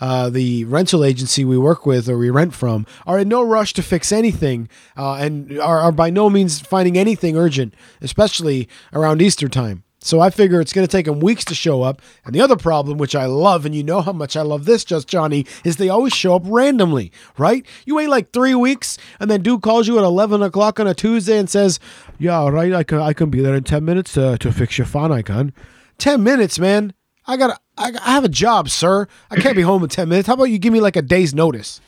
[0.00, 3.72] uh, the rental agency we work with or we rent from are in no rush
[3.74, 9.20] to fix anything uh, and are, are by no means finding anything urgent, especially around
[9.20, 9.82] Easter time.
[10.02, 12.00] So I figure it's going to take them weeks to show up.
[12.24, 14.82] And the other problem, which I love, and you know how much I love this,
[14.82, 17.66] just Johnny, is they always show up randomly, right?
[17.84, 20.94] You wait like three weeks, and then dude calls you at 11 o'clock on a
[20.94, 21.78] Tuesday and says,
[22.18, 24.78] Yeah, all right, I can, I can be there in 10 minutes to, to fix
[24.78, 25.52] your fan icon.
[25.98, 26.94] 10 minutes, man.
[27.26, 29.06] I got I, I have a job, sir.
[29.30, 30.26] I can't be home in 10 minutes.
[30.26, 31.80] How about you give me like a day's notice?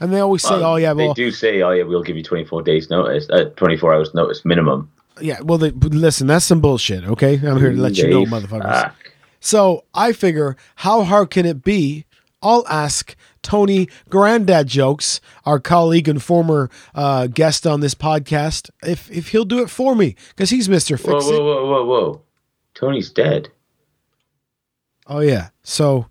[0.00, 2.16] And they always say, Well, "Oh yeah, well, they do say, oh yeah, we'll give
[2.16, 4.90] you 24 days notice, uh, 24 hours notice minimum.
[5.20, 7.34] Yeah, well, they, listen, that's some bullshit, okay?
[7.34, 8.92] I'm here to let you know, motherfuckers."
[9.40, 12.06] So I figure, how hard can it be?
[12.42, 19.10] I'll ask Tony Grandad Jokes, our colleague and former uh, guest on this podcast, if
[19.10, 21.32] if he'll do it for me because he's Mister whoa, Fix It.
[21.32, 22.22] whoa, whoa, whoa, whoa.
[22.74, 23.48] Tony's dead.
[25.06, 25.50] Oh yeah.
[25.62, 26.06] So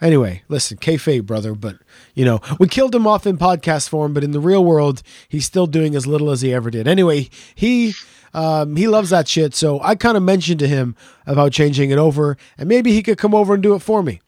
[0.00, 1.54] anyway, listen, kayfabe, brother.
[1.54, 1.76] But
[2.14, 5.46] you know, we killed him off in podcast form, but in the real world, he's
[5.46, 6.88] still doing as little as he ever did.
[6.88, 7.94] Anyway, he
[8.34, 9.54] um, he loves that shit.
[9.54, 13.18] So I kind of mentioned to him about changing it over, and maybe he could
[13.18, 14.20] come over and do it for me.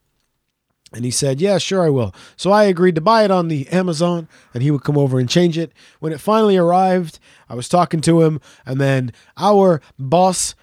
[0.93, 2.15] And he said, Yeah, sure, I will.
[2.37, 5.29] So I agreed to buy it on the Amazon and he would come over and
[5.29, 5.73] change it.
[6.01, 10.55] When it finally arrived, I was talking to him, and then our boss,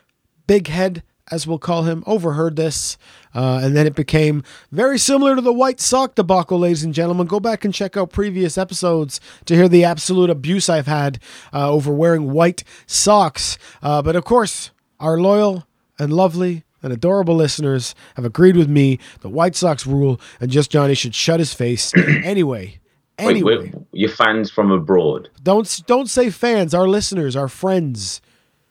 [0.47, 2.97] Big Head, as we'll call him, overheard this.
[3.35, 7.27] Uh, and then it became very similar to the white sock debacle, ladies and gentlemen.
[7.27, 11.19] Go back and check out previous episodes to hear the absolute abuse I've had
[11.53, 13.57] uh, over wearing white socks.
[13.83, 15.67] Uh, but of course, our loyal
[15.99, 20.71] and lovely and adorable listeners have agreed with me the white socks rule and just
[20.71, 21.91] Johnny should shut his face.
[22.23, 22.79] anyway,
[23.19, 25.29] Wait, anyway, wait, your fans from abroad.
[25.41, 28.21] don't don't say fans, our listeners, our friends.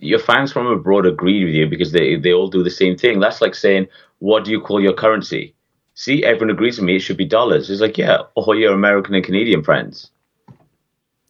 [0.01, 3.21] Your fans from abroad agreed with you because they, they all do the same thing.
[3.21, 3.87] That's like saying,
[4.25, 5.55] what do you call your currency?
[5.93, 6.97] See, everyone agrees with me.
[6.97, 7.69] It should be dollars.
[7.69, 10.11] He's like, yeah, all your American and Canadian friends.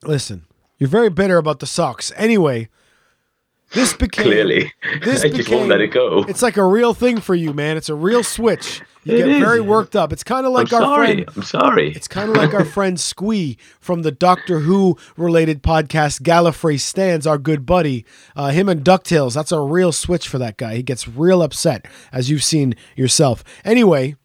[0.04, 0.46] Listen,
[0.78, 2.12] you're very bitter about the socks.
[2.14, 2.68] Anyway,
[3.74, 6.24] This became Clearly, This I just won't let it go.
[6.28, 7.76] It's like a real thing for you, man.
[7.76, 8.80] It's a real switch.
[9.04, 9.38] You It get is.
[9.42, 10.12] very worked up.
[10.14, 11.06] It's kind of like I'm our sorry.
[11.14, 11.28] friend.
[11.37, 11.92] I'm sorry.
[11.92, 17.26] It's kind of like our friend Squee from the Doctor Who related podcast Gallifrey Stands,
[17.26, 18.06] our good buddy.
[18.34, 19.34] Uh, him and Ducktales.
[19.34, 20.76] That's a real switch for that guy.
[20.76, 23.44] He gets real upset, as you've seen yourself.
[23.62, 24.16] Anyway,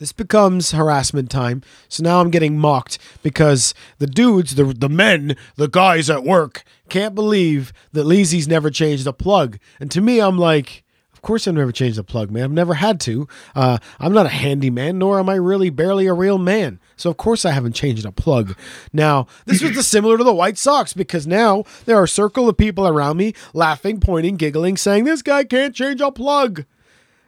[0.00, 1.62] this becomes harassment time.
[1.88, 6.64] So now I'm getting mocked because the dudes, the the men, the guys at work
[6.88, 9.58] can't believe that Leezy's never changed a plug.
[9.78, 10.82] And to me, I'm like,
[11.12, 12.44] of course I've never changed a plug, man.
[12.44, 13.28] I've never had to.
[13.54, 16.80] Uh, I'm not a handyman, nor am I really barely a real man.
[16.96, 18.56] So of course I haven't changed a plug.
[18.94, 22.56] Now, this was similar to the white socks because now there are a circle of
[22.56, 26.64] people around me laughing, pointing, giggling, saying this guy can't change a plug.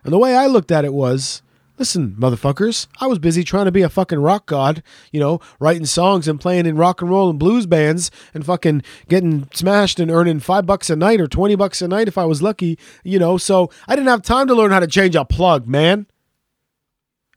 [0.05, 1.42] And the way I looked at it was,
[1.79, 5.87] listen, motherfuckers, I was busy trying to be a fucking rock god, you know, writing
[5.87, 10.11] songs and playing in rock and roll and blues bands and fucking getting smashed and
[10.11, 13.19] earning five bucks a night or 20 bucks a night if I was lucky, you
[13.19, 16.07] know, so I didn't have time to learn how to change a plug, man.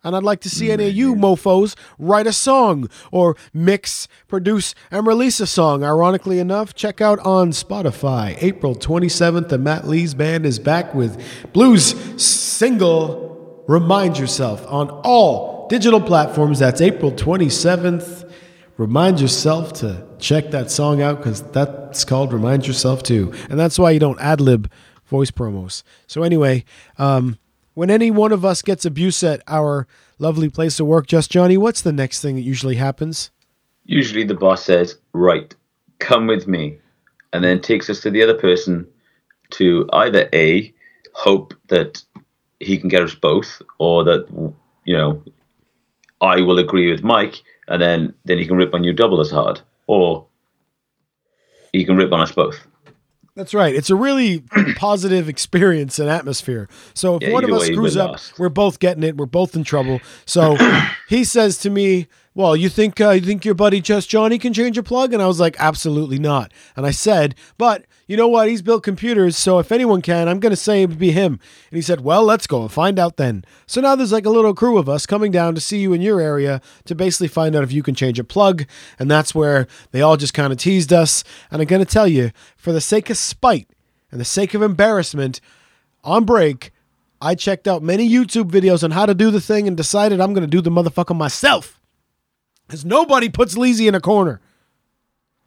[0.03, 4.75] And I'd like to see any of you mofos write a song or mix, produce,
[4.91, 5.83] and release a song.
[5.83, 8.37] Ironically enough, check out on Spotify.
[8.39, 11.19] April 27th, the Matt Lees band is back with
[11.53, 13.34] blues single
[13.67, 16.60] Remind Yourself on all digital platforms.
[16.60, 18.32] That's April 27th.
[18.78, 23.34] Remind yourself to check that song out because that's called Remind Yourself too.
[23.49, 24.69] And that's why you don't ad lib
[25.06, 25.82] voice promos.
[26.08, 26.65] So, anyway,
[26.97, 27.39] um,
[27.73, 29.88] when any one of us gets abuse at our
[30.19, 33.32] lovely place of work, Just Johnny, what's the next thing that usually happens?
[33.86, 35.56] Usually the boss says, right,
[35.99, 36.78] come with me,
[37.34, 38.86] and then takes us to the other person
[39.51, 40.73] to either A,
[41.13, 42.04] hope that
[42.59, 44.27] he can get us both, or that,
[44.85, 45.23] you know,
[46.21, 49.31] I will agree with Mike, and then, then he can rip on you double as
[49.31, 50.25] hard, or
[51.73, 52.65] he can rip on us both.
[53.35, 53.75] That's right.
[53.75, 54.45] It's a really
[54.77, 56.69] positive experience and atmosphere.
[56.93, 58.39] So if Yeah, one of us screws up, lost.
[58.39, 59.17] we're both getting it.
[59.17, 59.99] We're both in trouble.
[60.25, 60.55] So
[61.09, 64.53] he says to me, "Well, you think uh, you think your buddy Just Johnny can
[64.53, 68.27] change a plug?" And I was like, "Absolutely not." And I said, "But you know
[68.27, 68.47] what?
[68.49, 71.39] He's built computers, so if anyone can, I'm going to say it would be him."
[71.69, 74.29] And he said, "Well, let's go and find out then." So now there's like a
[74.29, 77.55] little crew of us coming down to see you in your area to basically find
[77.55, 78.65] out if you can change a plug,
[78.99, 81.23] and that's where they all just kind of teased us.
[81.51, 83.69] And I'm going to tell you, for the sake of spite
[84.11, 85.41] and the sake of embarrassment,
[86.03, 86.71] on break,
[87.21, 90.33] I checked out many YouTube videos on how to do the thing and decided I'm
[90.33, 91.79] going to do the motherfucker myself.
[92.67, 94.41] Because nobody puts Leezy in a corner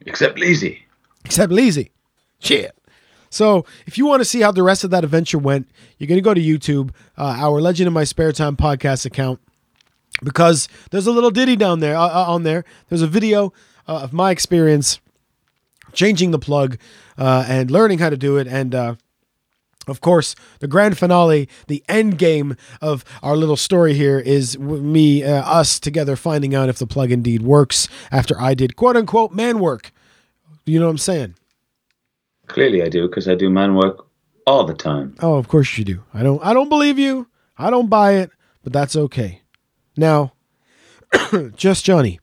[0.07, 0.87] Except Lazy.
[1.25, 1.90] except Leezy.
[2.40, 2.74] Shit.
[3.31, 6.18] So if you want to see how the rest of that adventure went, you're going
[6.18, 9.40] to go to YouTube, uh, our Legend in My Spare Time podcast account,
[10.22, 12.64] because there's a little ditty down there uh, uh, on there.
[12.88, 13.53] There's a video
[13.87, 15.01] uh, of my experience
[15.92, 16.79] changing the plug
[17.16, 18.94] uh, and learning how to do it, and uh,
[19.87, 25.24] of course, the grand finale, the end game of our little story here is me,
[25.24, 29.59] us together finding out if the plug indeed works after I did quote unquote man
[29.61, 29.90] work.
[30.66, 31.35] You know what I'm saying?
[32.49, 34.07] Clearly I do, because I do man work
[34.47, 35.15] all the time.
[35.21, 36.03] Oh, of course you do.
[36.15, 37.29] I don't I don't believe you.
[37.57, 38.31] I don't buy it,
[38.63, 39.43] but that's okay.
[39.97, 40.33] Now,
[41.57, 42.21] just Johnny.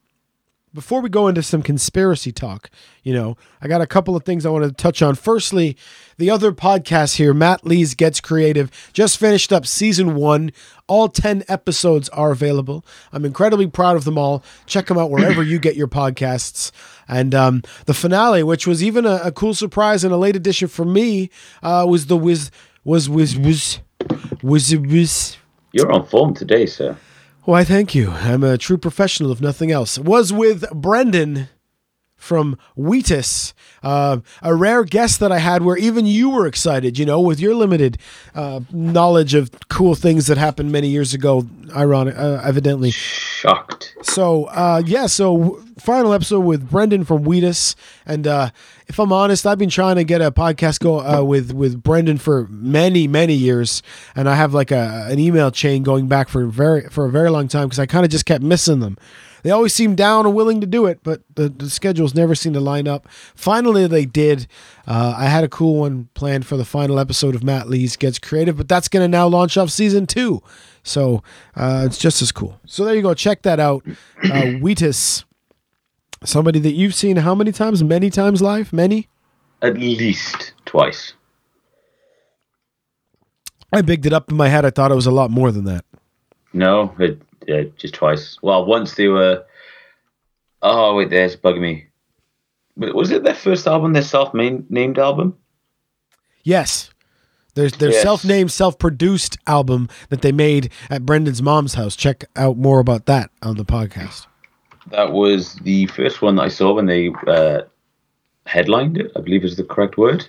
[0.75, 2.69] Before we go into some conspiracy talk,
[3.01, 5.15] you know, I got a couple of things I want to touch on.
[5.15, 5.77] Firstly,
[6.17, 10.51] the other podcast here, Matt Lees Gets Creative, just finished up season one.
[10.87, 12.85] All 10 episodes are available.
[13.13, 14.43] I'm incredibly proud of them all.
[14.65, 16.73] Check them out wherever you get your podcasts.
[17.07, 20.67] And um, the finale, which was even a, a cool surprise and a late addition
[20.67, 21.29] for me,
[21.63, 22.51] uh, was the was
[22.83, 23.79] was was was
[24.43, 25.37] was was.
[25.71, 26.97] You're on form today, sir.
[27.45, 28.09] Why, thank you.
[28.09, 29.99] I'm a true professional, if nothing else.
[29.99, 31.47] Was with Brendan
[32.17, 37.05] from Wheatus, uh, a rare guest that I had where even you were excited, you
[37.05, 37.97] know, with your limited
[38.33, 42.91] uh, knowledge of cool things that happened many years ago, ironic, uh, evidently.
[42.91, 43.95] Shocked.
[44.01, 47.75] So, uh, yeah, so final episode with Brendan from Wheatus.
[48.05, 48.49] And uh,
[48.87, 52.17] if I'm honest, I've been trying to get a podcast go uh, with, with Brendan
[52.17, 53.83] for many, many years.
[54.15, 57.29] And I have like a, an email chain going back for very for a very
[57.29, 58.97] long time because I kind of just kept missing them.
[59.45, 62.53] They always seem down and willing to do it, but the, the schedules never seem
[62.53, 63.07] to line up.
[63.35, 64.47] Finally, they did.
[64.87, 68.17] Uh, I had a cool one planned for the final episode of Matt Lees Gets
[68.17, 70.41] Creative, but that's going to now launch off season two.
[70.81, 71.21] So
[71.55, 72.59] uh, it's just as cool.
[72.65, 73.13] So there you go.
[73.13, 73.85] Check that out.
[74.23, 75.25] Uh, Wheatus,
[76.23, 77.83] somebody that you've seen how many times?
[77.83, 78.73] Many times live?
[78.73, 79.09] Many?
[79.61, 81.13] At least twice.
[83.71, 84.65] I bigged it up in my head.
[84.65, 85.85] I thought it was a lot more than that.
[86.51, 88.37] No, it, yeah, just twice.
[88.41, 89.43] Well, once they were.
[90.61, 91.85] Oh wait, there's bugging me.
[92.77, 95.37] But was it their first album, their self-named album?
[96.43, 96.89] Yes.
[97.53, 98.01] There's their Yes.
[98.03, 101.95] self-named, self-produced album that they made at Brendan's mom's house.
[101.95, 104.27] Check out more about that on the podcast.
[104.91, 107.61] That was the first one that I saw when they uh,
[108.45, 110.27] headlined it, I believe is the correct word.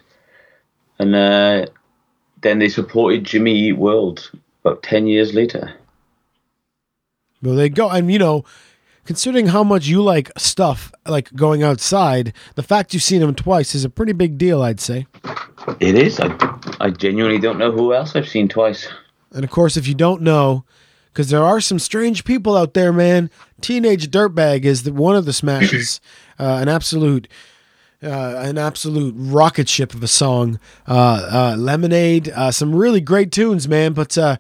[1.01, 1.67] And uh,
[2.43, 4.31] then they supported Jimmy Eat World
[4.65, 5.75] about 10 years later.
[7.47, 8.45] Well, they go, and you know,
[9.05, 13.75] considering how much you like stuff, like going outside, the fact you've seen them twice
[13.75, 15.07] is a pretty big deal, I'd say.
[15.81, 16.21] It is.
[16.21, 16.37] I,
[16.81, 18.89] I genuinely don't know who else I've seen twice.
[19.33, 20.65] And of course, if you don't know,
[21.13, 23.31] because there are some strange people out there, man.
[23.63, 26.01] Teenage Dirtbag is the, one of the smashes,
[26.39, 27.29] uh, an absolute.
[28.03, 33.33] Uh, an absolute rocket ship of a song, uh, uh, Lemonade, uh, some really great
[33.33, 33.95] tunes, man.
[33.95, 34.37] But uh,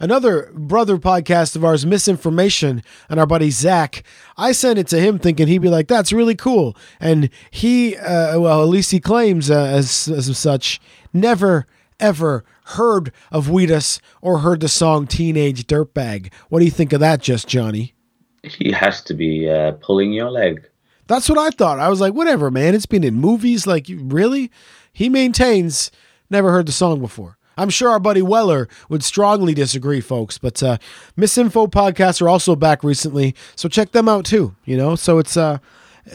[0.00, 4.02] another brother podcast of ours, Misinformation, and our buddy Zach,
[4.36, 8.38] I sent it to him thinking he'd be like, "That's really cool," and he, uh,
[8.40, 10.80] well, at least he claims uh, as as such,
[11.12, 11.66] never
[12.00, 16.32] ever heard of Wheatus or heard the song Teenage Dirtbag.
[16.48, 17.94] What do you think of that, just Johnny?
[18.42, 20.66] He has to be uh, pulling your leg.
[21.06, 21.78] That's what I thought.
[21.78, 22.74] I was like, whatever, man.
[22.74, 23.66] It's been in movies.
[23.66, 24.50] Like, really?
[24.92, 25.90] He maintains
[26.30, 27.36] never heard the song before.
[27.56, 30.38] I'm sure our buddy Weller would strongly disagree, folks.
[30.38, 30.78] But uh,
[31.16, 34.54] Misinfo podcasts are also back recently, so check them out too.
[34.64, 35.58] You know, so it's uh,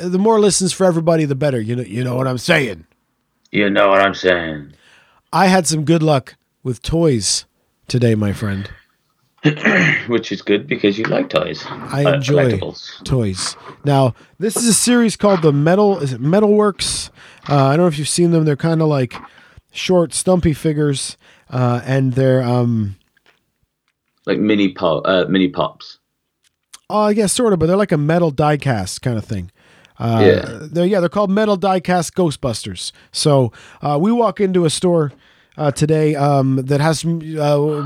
[0.01, 1.59] the more listens for everybody, the better.
[1.61, 2.85] You know, you know what I'm saying.
[3.51, 4.73] You know what I'm saying?
[5.33, 7.45] I had some good luck with toys
[7.87, 8.69] today, my friend.
[10.07, 11.63] Which is good because you like toys.
[11.69, 13.03] I Uh, enjoy collectibles.
[13.05, 13.55] toys.
[13.85, 15.97] Now, this is a series called the Metal.
[15.99, 17.09] Is it Metalworks?
[17.47, 18.43] Uh, I don't know if you've seen them.
[18.43, 19.13] They're kind of like
[19.71, 21.17] short, stumpy figures,
[21.49, 22.95] uh, and they're um,
[24.25, 25.99] Like mini pop, uh, mini pops.
[26.89, 29.51] oh, I guess sort of, but they're like a metal diecast kind of thing.
[29.97, 30.59] Uh, Yeah.
[30.71, 32.91] They're yeah, they're called Metal Diecast Ghostbusters.
[33.11, 33.51] So
[33.81, 35.11] uh, we walk into a store.
[35.57, 37.81] Uh, today, um, that has uh,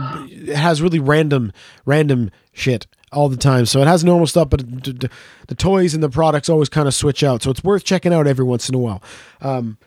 [0.53, 1.51] has really random,
[1.87, 3.65] random shit all the time.
[3.65, 7.23] So it has normal stuff, but the toys and the products always kind of switch
[7.23, 7.41] out.
[7.41, 9.01] So it's worth checking out every once in a while.
[9.41, 9.79] Um,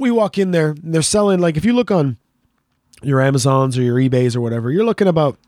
[0.00, 2.16] we walk in there, and they're selling like if you look on
[3.02, 5.38] your Amazons or your eBays or whatever, you're looking about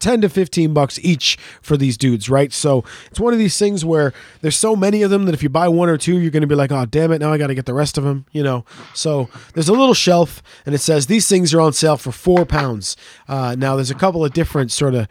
[0.00, 2.52] 10 to 15 bucks each for these dudes, right?
[2.52, 5.48] So it's one of these things where there's so many of them that if you
[5.48, 7.48] buy one or two, you're going to be like, oh, damn it, now I got
[7.48, 8.64] to get the rest of them, you know?
[8.94, 12.44] So there's a little shelf and it says these things are on sale for four
[12.44, 12.96] pounds.
[13.28, 15.08] Uh, now there's a couple of different sort of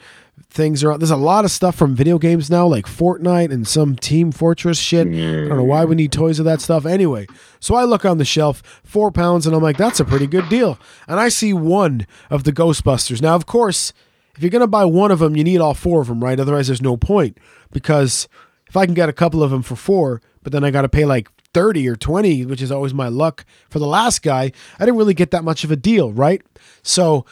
[0.49, 0.99] things around.
[0.99, 4.79] There's a lot of stuff from video games now, like Fortnite and some Team Fortress
[4.79, 5.07] shit.
[5.45, 6.85] I don't know why we need toys of that stuff.
[6.85, 7.27] Anyway,
[7.59, 10.47] so I look on the shelf, four pounds, and I'm like, that's a pretty good
[10.49, 10.79] deal.
[11.07, 13.21] And I see one of the Ghostbusters.
[13.21, 13.93] Now, of course,
[14.35, 16.39] if you're going to buy one of them, you need all four of them, right?
[16.39, 17.37] Otherwise, there's no point.
[17.71, 18.27] Because
[18.67, 20.89] if I can get a couple of them for four, but then I got to
[20.89, 24.85] pay like 30 or 20, which is always my luck for the last guy, I
[24.85, 26.41] didn't really get that much of a deal, right?
[26.83, 27.25] So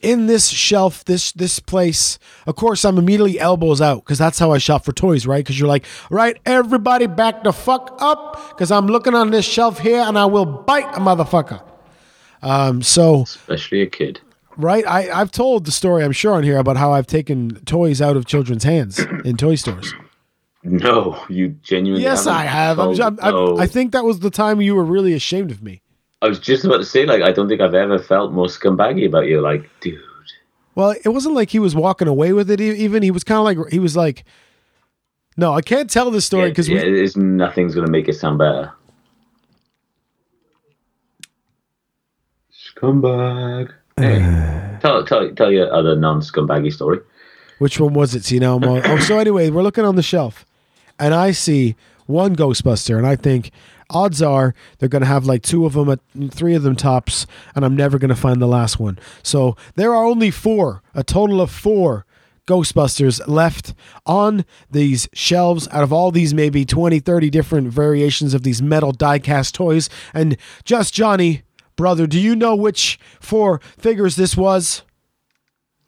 [0.00, 4.52] in this shelf, this this place, of course, I'm immediately elbows out because that's how
[4.52, 5.44] I shop for toys, right?
[5.44, 9.78] Because you're like, right, everybody back the fuck up because I'm looking on this shelf
[9.80, 11.62] here and I will bite a motherfucker.
[12.42, 14.20] Um, so Especially a kid.
[14.56, 14.86] right?
[14.86, 18.16] I, I've told the story, I'm sure, on here about how I've taken toys out
[18.16, 19.92] of children's hands in toy stores.
[20.62, 22.02] No, you genuinely.
[22.02, 22.78] Yes, haven't I have.
[22.78, 23.58] I'm, I'm, I'm- no.
[23.58, 25.82] I think that was the time you were really ashamed of me.
[26.22, 29.06] I was just about to say, like, I don't think I've ever felt more scumbaggy
[29.06, 29.40] about you.
[29.40, 30.00] Like, dude,
[30.74, 32.60] Well, it wasn't like he was walking away with it.
[32.60, 34.24] Even he was kind of like he was like,
[35.36, 38.72] no, I can't tell this story because yeah, it's, nothing's gonna make it sound better.
[42.52, 43.72] Scumbag.
[44.00, 47.00] Hey, tell, tell, tell your other non-scumbaggy story.
[47.58, 48.24] Which one was it?
[48.24, 50.46] See now, I'm on, oh, so anyway, we're looking on the shelf,
[50.98, 51.76] and I see
[52.10, 53.50] one Ghostbuster, and I think
[53.88, 57.26] odds are they're going to have like two of them, at three of them tops,
[57.54, 58.98] and I'm never going to find the last one.
[59.22, 62.04] So there are only four, a total of four
[62.46, 63.74] Ghostbusters left
[64.06, 68.90] on these shelves out of all these maybe 20, 30 different variations of these metal
[68.90, 69.88] die-cast toys.
[70.12, 71.42] And just Johnny,
[71.76, 74.82] brother, do you know which four figures this was?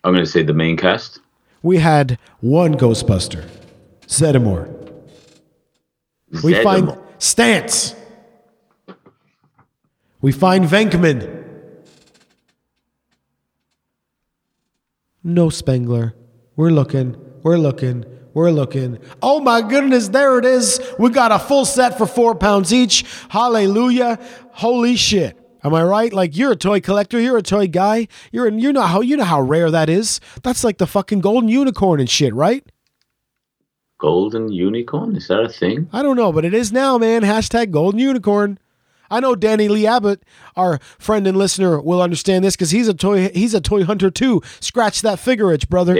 [0.04, 1.20] I'm gonna say the main cast.
[1.62, 3.48] we had one Ghostbuster,
[4.06, 4.81] Zeddemore.
[6.42, 7.94] We find Stantz.
[10.20, 11.40] We find Venkman.
[15.24, 16.14] No Spengler.
[16.56, 17.16] We're looking.
[17.42, 18.04] We're looking.
[18.34, 18.98] We're looking.
[19.20, 20.80] Oh my goodness, there it is.
[20.98, 23.04] We got a full set for four pounds each.
[23.28, 24.18] Hallelujah.
[24.52, 25.38] Holy shit.
[25.64, 26.12] Am I right?
[26.12, 28.08] Like you're a toy collector, you're a toy guy.
[28.32, 30.18] You're you know how you know how rare that is.
[30.42, 32.64] That's like the fucking golden unicorn and shit, right?
[34.02, 35.14] Golden unicorn?
[35.14, 35.88] Is that a thing?
[35.92, 37.22] I don't know, but it is now, man.
[37.22, 38.58] Hashtag golden unicorn.
[39.08, 40.24] I know Danny Lee Abbott,
[40.56, 44.10] our friend and listener, will understand this because he's a toy he's a toy hunter
[44.10, 44.42] too.
[44.58, 45.94] Scratch that figure itch, brother.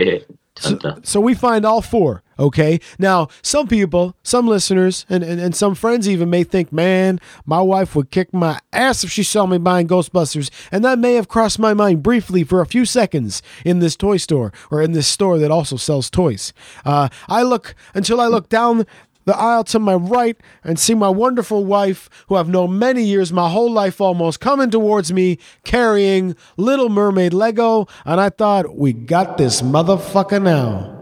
[0.56, 2.22] So, so we find all four.
[2.38, 2.80] Okay.
[2.98, 7.60] Now, some people, some listeners, and, and, and some friends even may think, man, my
[7.60, 10.50] wife would kick my ass if she saw me buying Ghostbusters.
[10.70, 14.16] And that may have crossed my mind briefly for a few seconds in this toy
[14.16, 16.52] store or in this store that also sells toys.
[16.84, 18.86] Uh, I look until I look down
[19.24, 23.32] the aisle to my right and see my wonderful wife, who I've known many years,
[23.32, 27.86] my whole life almost, coming towards me carrying Little Mermaid Lego.
[28.04, 30.98] And I thought, we got this motherfucker now.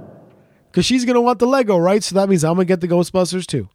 [0.71, 2.03] Because she's going to want the Lego, right?
[2.03, 3.69] So that means I'm going to get the Ghostbusters too.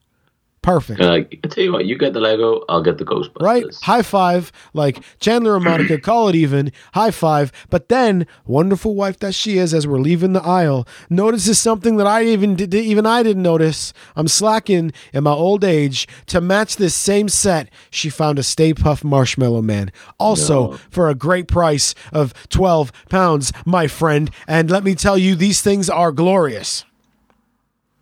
[0.66, 0.99] Perfect.
[0.99, 3.39] You're like, I tell you what, you get the Lego, I'll get the Ghostbusters.
[3.41, 3.63] Right?
[3.84, 6.72] High five, like Chandler and Monica, call it even.
[6.95, 7.51] High five.
[7.70, 12.07] But then, wonderful wife that she is, as we're leaving the aisle, notices something that
[12.07, 13.93] I even did, even I didn't notice.
[14.16, 17.70] I'm slacking in my old age to match this same set.
[17.91, 20.78] She found a Stay Puft Marshmallow Man, also No.
[20.89, 24.32] for a great price of twelve pounds, my friend.
[24.47, 26.86] And let me tell you, these things are glorious.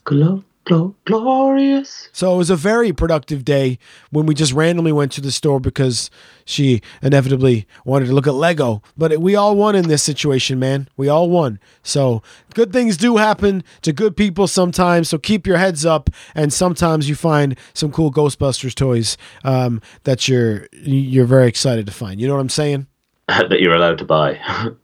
[0.06, 2.10] Glo- glo- glorious.
[2.12, 3.80] So it was a very productive day
[4.12, 6.10] when we just randomly went to the store because
[6.46, 8.82] she inevitably wanted to look at Lego.
[8.98, 10.90] But it, we all won in this situation, man.
[10.98, 11.60] We all won.
[11.82, 12.22] So
[12.54, 15.10] good things do happen to good people sometimes.
[15.10, 16.10] So keep your heads up.
[16.36, 21.92] And sometimes you find some cool Ghostbusters toys um, that you're you're very excited to
[21.92, 22.20] find.
[22.20, 22.88] You know what I'm saying?
[23.28, 24.40] that you're allowed to buy.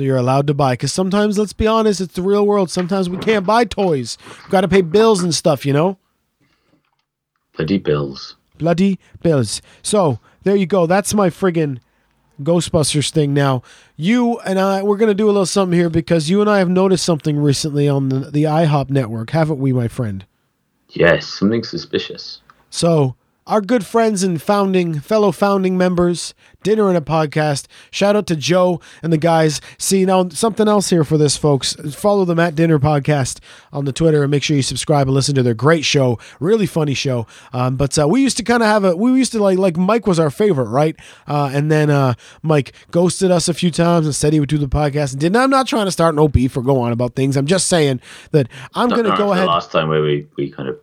[0.00, 0.72] that you're allowed to buy.
[0.72, 2.70] Because sometimes, let's be honest, it's the real world.
[2.70, 4.18] Sometimes we can't buy toys.
[4.26, 5.98] We've got to pay bills and stuff, you know?
[7.56, 8.36] Bloody bills.
[8.58, 9.62] Bloody bills.
[9.82, 10.86] So there you go.
[10.86, 11.78] That's my friggin'
[12.42, 13.34] Ghostbusters thing.
[13.34, 13.62] Now,
[13.96, 16.58] you and I, we're going to do a little something here because you and I
[16.58, 20.24] have noticed something recently on the, the IHOP network, haven't we, my friend?
[20.88, 22.40] Yes, something suspicious.
[22.70, 23.14] So,
[23.50, 27.66] our good friends and founding, fellow founding members, Dinner and a Podcast.
[27.90, 29.60] Shout out to Joe and the guys.
[29.76, 31.74] See, now something else here for this, folks.
[31.94, 33.40] Follow them at Dinner Podcast
[33.72, 36.16] on the Twitter and make sure you subscribe and listen to their great show.
[36.38, 37.26] Really funny show.
[37.52, 39.76] Um, but uh, we used to kind of have a, we used to like, like
[39.76, 40.94] Mike was our favorite, right?
[41.26, 44.58] Uh, and then uh, Mike ghosted us a few times and said he would do
[44.58, 45.36] the podcast and didn't.
[45.36, 47.36] I'm not trying to start no beef or go on about things.
[47.36, 49.46] I'm just saying that I'm going to go ahead.
[49.46, 50.78] Last time where we, we kind of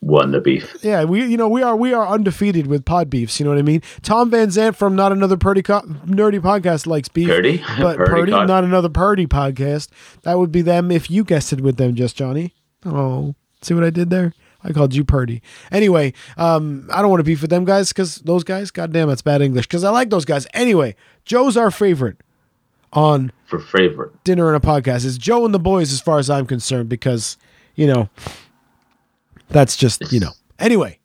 [0.00, 0.76] won the beef.
[0.82, 3.38] Yeah, we you know we are we are undefeated with pod beefs.
[3.38, 3.82] You know what I mean?
[4.02, 7.58] Tom Van Zant from not another Purdy co- nerdy podcast likes beef, Purdy?
[7.78, 9.88] but Purdy Purdy, not another Purdy podcast.
[10.22, 12.54] That would be them if you guessed it with them, just Johnny.
[12.84, 14.32] Oh, see what I did there?
[14.64, 15.40] I called you Purdy.
[15.70, 19.22] Anyway, um, I don't want to beef with them guys because those guys, goddamn, that's
[19.22, 19.66] bad English.
[19.68, 20.48] Because I like those guys.
[20.52, 22.16] Anyway, Joe's our favorite
[22.92, 24.24] on For favorite.
[24.24, 25.04] dinner and a podcast.
[25.06, 27.36] It's Joe and the boys, as far as I'm concerned, because
[27.76, 28.08] you know
[29.48, 30.30] that's just you know.
[30.60, 30.98] Anyway,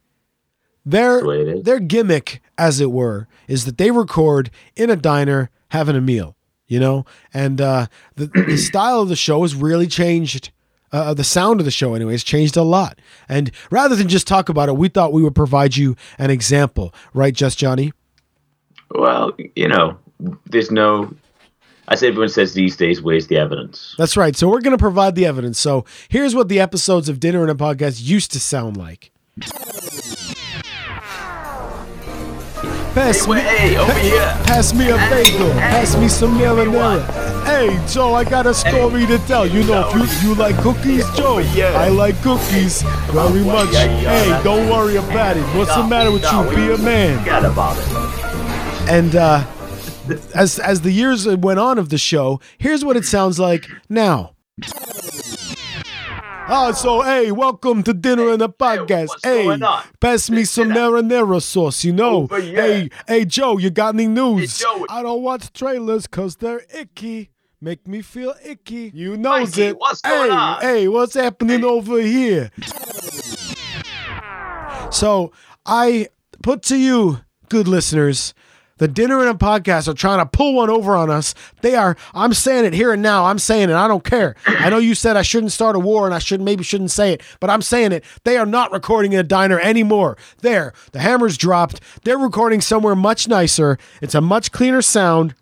[0.83, 1.63] their the way it is.
[1.63, 6.35] their gimmick, as it were, is that they record in a diner having a meal.
[6.65, 7.85] You know, and uh,
[8.15, 10.49] the the style of the show has really changed.
[10.91, 12.99] Uh, the sound of the show, anyways, changed a lot.
[13.27, 16.93] And rather than just talk about it, we thought we would provide you an example,
[17.15, 17.93] right, Just Johnny?
[18.91, 19.97] Well, you know,
[20.45, 21.13] there's no.
[21.87, 23.95] As everyone says these days, where's the evidence?
[23.97, 24.35] That's right.
[24.35, 25.59] So we're going to provide the evidence.
[25.59, 29.11] So here's what the episodes of Dinner and a Podcast used to sound like.
[32.93, 34.19] Pass me, hey, over here.
[34.45, 35.49] pass me a bagel.
[35.51, 37.03] Pass me some marinara.
[37.43, 39.45] Hey, Joe, I got a story to tell.
[39.45, 43.75] You know, if you, you like cookies, Joe, I like cookies very much.
[43.75, 45.43] Hey, don't worry about it.
[45.57, 46.55] What's the matter with you?
[46.55, 47.19] Be a man.
[47.19, 48.89] Forget about it.
[48.89, 49.43] And uh,
[50.35, 54.35] as as the years went on of the show, here's what it sounds like now.
[56.55, 59.09] Oh, so hey, welcome to dinner and a podcast.
[59.23, 59.57] Hey,
[60.01, 61.83] pass me some marinara sauce.
[61.85, 62.61] You know, Over here.
[62.61, 64.59] hey, hey, Joe, you got any news?
[64.59, 64.85] Hey, Joe.
[64.89, 67.29] I don't watch trailers cause they're icky.
[67.61, 68.91] Make me feel icky.
[68.93, 69.77] You knows Mikey, it.
[69.79, 70.61] what's hey, on?
[70.61, 72.51] hey, what's happening over here?
[74.91, 75.31] So
[75.65, 76.09] I
[76.43, 78.33] put to you, good listeners,
[78.77, 81.35] the dinner and a podcast are trying to pull one over on us.
[81.61, 81.95] They are.
[82.13, 83.25] I'm saying it here and now.
[83.25, 83.75] I'm saying it.
[83.75, 84.35] I don't care.
[84.45, 87.13] I know you said I shouldn't start a war and I should maybe shouldn't say
[87.13, 88.03] it, but I'm saying it.
[88.23, 90.17] They are not recording in a diner anymore.
[90.39, 91.81] There, the hammer's dropped.
[92.03, 93.77] They're recording somewhere much nicer.
[94.01, 95.35] It's a much cleaner sound.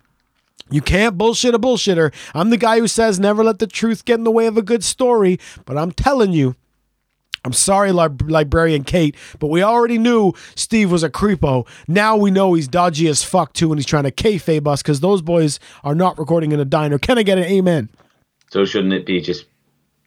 [0.70, 2.14] You can't bullshit a bullshitter.
[2.34, 4.62] I'm the guy who says never let the truth get in the way of a
[4.62, 6.56] good story, but I'm telling you,
[7.44, 11.66] I'm sorry, lib- librarian Kate, but we already knew Steve was a creepo.
[11.88, 15.00] Now we know he's dodgy as fuck too, and he's trying to kayfabe us because
[15.00, 16.98] those boys are not recording in a diner.
[16.98, 17.88] Can I get an amen?
[18.50, 19.46] So shouldn't it be just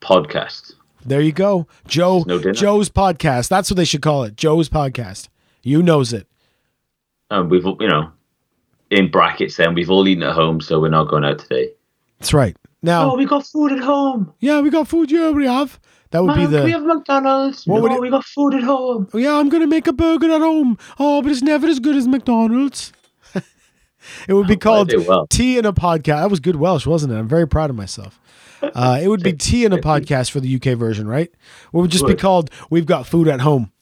[0.01, 0.73] podcast?
[1.05, 2.23] There you go, Joe.
[2.25, 2.53] No dinner.
[2.53, 3.49] Joe's podcast.
[3.49, 4.35] That's what they should call it.
[4.37, 5.27] Joe's podcast.
[5.61, 6.27] You knows it.
[7.31, 8.11] and we've you know,
[8.91, 11.69] in brackets, then we've all eaten at home, so we're not going out today.
[12.19, 12.55] That's right.
[12.81, 14.31] Now, oh, we got food at home.
[14.39, 15.11] Yeah, we got food.
[15.11, 15.79] Yeah, we have.
[16.15, 16.63] That would Mom, be the.
[16.63, 17.67] We have McDonald's?
[17.67, 19.09] What no, would it- we got food at home.
[19.13, 20.77] Oh, yeah, I'm gonna make a burger at home.
[20.97, 22.93] Oh, but it's never as good as McDonald's.
[24.27, 25.27] it would be called do well.
[25.27, 26.21] Tea in a Podcast.
[26.21, 27.17] That was good Welsh, wasn't it?
[27.17, 28.21] I'm very proud of myself.
[28.61, 31.27] Uh, it would be Tea in a Podcast for the UK version, right?
[31.27, 33.73] It would just be called We've Got Food at Home.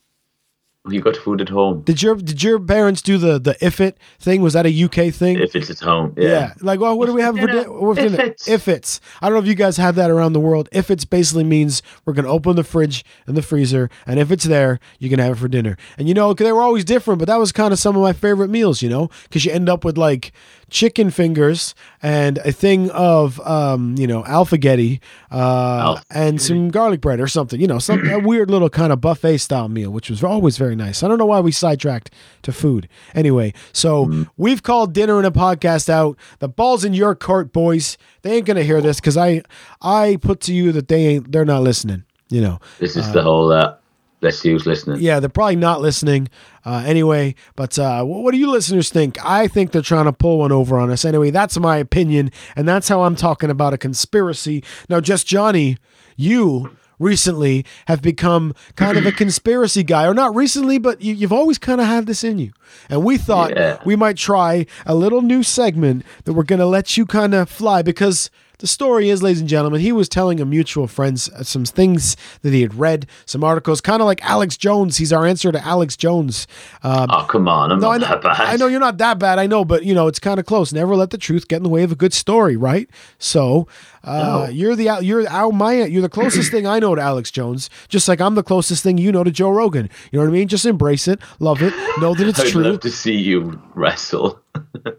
[0.86, 1.80] You got food at home.
[1.80, 4.42] Did your Did your parents do the the if it thing?
[4.42, 5.38] Was that a UK thing?
[5.38, 6.52] If it's at home, yeah.
[6.60, 7.62] Like, well, what do we have for dinner?
[7.62, 7.72] dinner?
[7.72, 8.48] What If it's.
[8.48, 9.00] If it's.
[9.22, 10.68] I don't know if you guys have that around the world.
[10.72, 14.44] If it's basically means we're gonna open the fridge and the freezer, and if it's
[14.44, 15.78] there, you can have it for dinner.
[15.96, 18.12] And you know, they were always different, but that was kind of some of my
[18.12, 18.82] favorite meals.
[18.82, 20.32] You know, because you end up with like
[20.70, 25.00] chicken fingers and a thing of um, you know, alphagetti,
[25.30, 27.60] uh, and some garlic bread or something.
[27.60, 30.76] You know, some a weird little kind of buffet style meal, which was always very
[30.76, 31.02] nice.
[31.02, 32.10] I don't know why we sidetracked
[32.42, 32.88] to food.
[33.14, 36.16] Anyway, so we've called dinner and a podcast out.
[36.38, 37.96] The ball's in your court, boys.
[38.22, 39.42] They ain't gonna hear this because I
[39.82, 42.04] I put to you that they ain't they're not listening.
[42.28, 42.58] You know.
[42.78, 43.52] This is the whole.
[43.52, 43.76] Uh,
[44.24, 45.00] let's see who's listening.
[45.00, 46.28] Yeah, they're probably not listening
[46.64, 47.36] uh, anyway.
[47.54, 49.16] But uh, wh- what do you listeners think?
[49.24, 51.04] I think they're trying to pull one over on us.
[51.04, 54.64] Anyway, that's my opinion, and that's how I'm talking about a conspiracy.
[54.88, 55.78] Now, just Johnny,
[56.16, 61.32] you recently have become kind of a conspiracy guy, or not recently, but you, you've
[61.32, 62.52] always kind of had this in you.
[62.88, 63.78] And we thought Yeah.
[63.84, 67.48] we might try a little new segment that we're going to let you kind of
[67.50, 71.64] fly because the story is, ladies and gentlemen, he was telling a mutual friend some
[71.64, 74.96] things that he had read, some articles, kind of like Alex Jones.
[74.96, 76.46] He's our answer to Alex Jones.
[76.82, 78.40] Um, Oh come on, I'm no, I not know, that bad.
[78.40, 79.38] I know you're not that bad.
[79.38, 80.72] I know, but you know it's kind of close.
[80.72, 82.88] Never let the truth get in the way of a good story, right?
[83.18, 83.66] So
[84.04, 84.52] uh, No.
[84.52, 87.68] you're the you're our my you're the closest thing I know to Alex Jones.
[87.88, 89.90] Just like I'm the closest thing you know to Joe Rogan.
[90.12, 90.48] You know what I mean?
[90.48, 92.62] Just embrace it, love it, know that it's I'd true.
[92.64, 94.40] love to see you wrestle.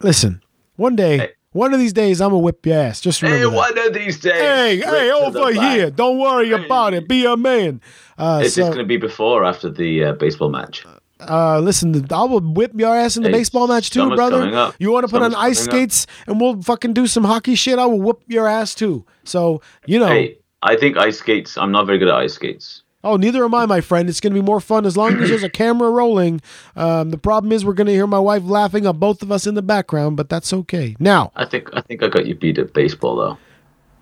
[0.02, 0.42] Listen,
[0.76, 3.00] one day, one of these days, I'm gonna whip your ass.
[3.00, 3.44] Just remember.
[3.44, 3.56] hey, that.
[3.56, 4.32] one of these days.
[4.40, 5.72] Hey, hey, over the back.
[5.76, 5.90] here!
[5.90, 7.08] Don't worry about it.
[7.08, 7.80] Be a man.
[8.18, 10.84] Uh, Is so, this going to be before or after the uh, baseball match?
[11.20, 14.72] uh, listen, I will whip your ass in the Hey, baseball match too, brother.
[14.78, 15.90] You want to put on ice coming up.
[15.90, 17.78] skates and we'll fucking do some hockey shit?
[17.78, 19.04] I will whoop your ass too.
[19.24, 20.08] So you know.
[20.08, 21.56] Hey, I think ice skates.
[21.56, 22.82] I'm not very good at ice skates.
[23.02, 24.08] Oh, neither am I, my friend.
[24.08, 26.40] It's going to be more fun as long as there's a camera rolling.
[26.76, 29.46] Um, the problem is we're going to hear my wife laughing at both of us
[29.46, 30.96] in the background, but that's okay.
[30.98, 33.38] Now, I think I think I got you beat at baseball though.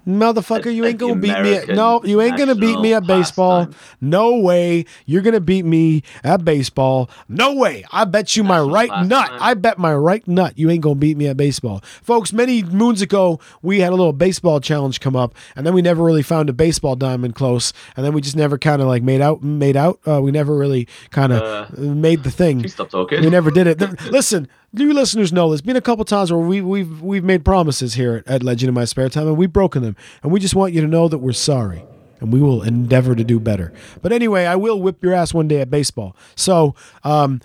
[0.08, 3.66] Motherfucker, you ain't gonna beat me at no, you ain't gonna beat me at baseball.
[3.66, 3.78] pastime.
[4.00, 4.86] No way.
[5.04, 7.10] You're gonna beat me at baseball.
[7.28, 7.84] No way.
[7.92, 9.08] I bet you my right pastime.
[9.08, 9.30] nut.
[9.38, 11.82] I bet my right nut you ain't gonna beat me at baseball.
[12.02, 15.82] Folks, many moons ago we had a little baseball challenge come up, and then we
[15.82, 19.02] never really found a baseball diamond close, and then we just never kind of like
[19.02, 20.00] made out made out.
[20.06, 22.66] Uh, we never really kind of Uh, made the thing.
[22.66, 23.20] Stop talking.
[23.20, 23.78] We never did it.
[24.10, 27.94] Listen, you listeners know there's been a couple times where we, we've we've made promises
[27.94, 30.54] here at, at Legend in My Spare Time, and we've broken them, and we just
[30.54, 31.84] want you to know that we're sorry,
[32.20, 33.72] and we will endeavor to do better.
[34.02, 36.16] But anyway, I will whip your ass one day at baseball.
[36.36, 37.40] So, um,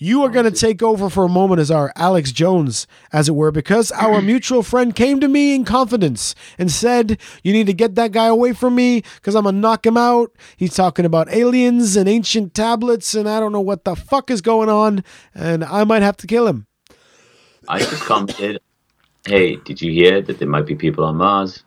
[0.00, 3.34] you are going to take over for a moment as our Alex Jones, as it
[3.34, 7.72] were, because our mutual friend came to me in confidence and said, You need to
[7.72, 10.30] get that guy away from me because I'm going to knock him out.
[10.56, 14.40] He's talking about aliens and ancient tablets, and I don't know what the fuck is
[14.40, 15.02] going on,
[15.34, 16.67] and I might have to kill him.
[17.68, 18.60] I just commented.
[19.26, 21.62] Hey, did you hear that there might be people on Mars?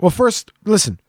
[0.00, 1.00] Well, first, listen,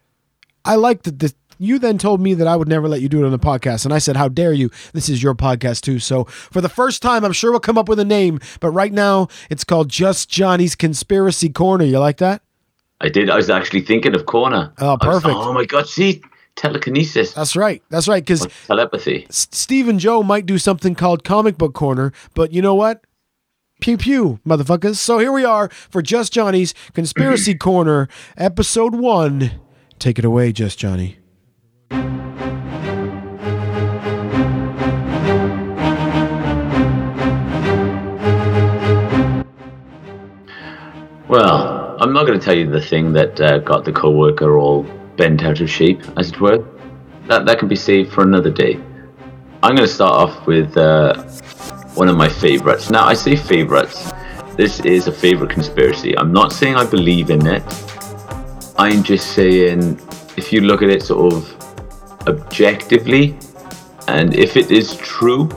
[0.63, 1.35] I like that this.
[1.59, 3.85] You then told me that I would never let you do it on the podcast.
[3.85, 4.69] And I said, How dare you?
[4.93, 5.99] This is your podcast, too.
[5.99, 8.39] So, for the first time, I'm sure we'll come up with a name.
[8.59, 11.85] But right now, it's called Just Johnny's Conspiracy Corner.
[11.85, 12.41] You like that?
[12.99, 13.29] I did.
[13.29, 14.73] I was actually thinking of Corner.
[14.79, 15.35] Oh, I was- perfect.
[15.35, 15.87] oh my God!
[15.87, 16.21] See,
[16.55, 17.83] telekinesis, That's right.
[17.89, 18.23] That's right.
[18.23, 19.27] Because telepathy.
[19.29, 22.11] Steve and Joe might do something called Comic Book Corner.
[22.33, 23.05] But you know what?
[23.83, 24.95] Pew pew, motherfuckers.
[24.95, 28.07] So here we are for Just Johnny's Conspiracy Corner,
[28.37, 29.59] episode one.
[29.99, 31.17] Take it away, Just Johnny.
[41.27, 44.83] Well, I'm not going to tell you the thing that uh, got the coworker all
[45.17, 46.65] bent out of shape, as it were.
[47.27, 48.75] That that can be saved for another day.
[49.61, 51.21] I'm going to start off with uh,
[51.95, 52.89] one of my favorites.
[52.89, 54.11] Now, I say favorites.
[54.55, 56.17] This is a favorite conspiracy.
[56.17, 57.63] I'm not saying I believe in it.
[58.77, 59.99] I'm just saying
[60.37, 63.37] if you look at it sort of objectively,
[64.07, 65.49] and if it is true,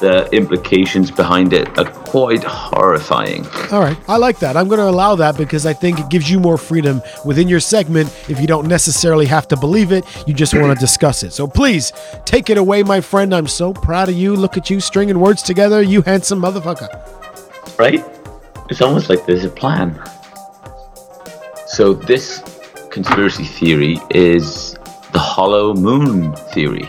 [0.00, 3.46] the implications behind it are quite horrifying.
[3.72, 4.56] All right, I like that.
[4.56, 7.60] I'm going to allow that because I think it gives you more freedom within your
[7.60, 10.04] segment if you don't necessarily have to believe it.
[10.26, 11.32] You just want to discuss it.
[11.32, 11.92] So please
[12.24, 13.34] take it away, my friend.
[13.34, 14.34] I'm so proud of you.
[14.34, 16.88] Look at you stringing words together, you handsome motherfucker.
[17.78, 18.04] Right?
[18.70, 19.98] It's almost like there's a plan.
[21.66, 22.42] So, this
[22.90, 24.74] conspiracy theory is
[25.12, 26.88] the hollow moon theory.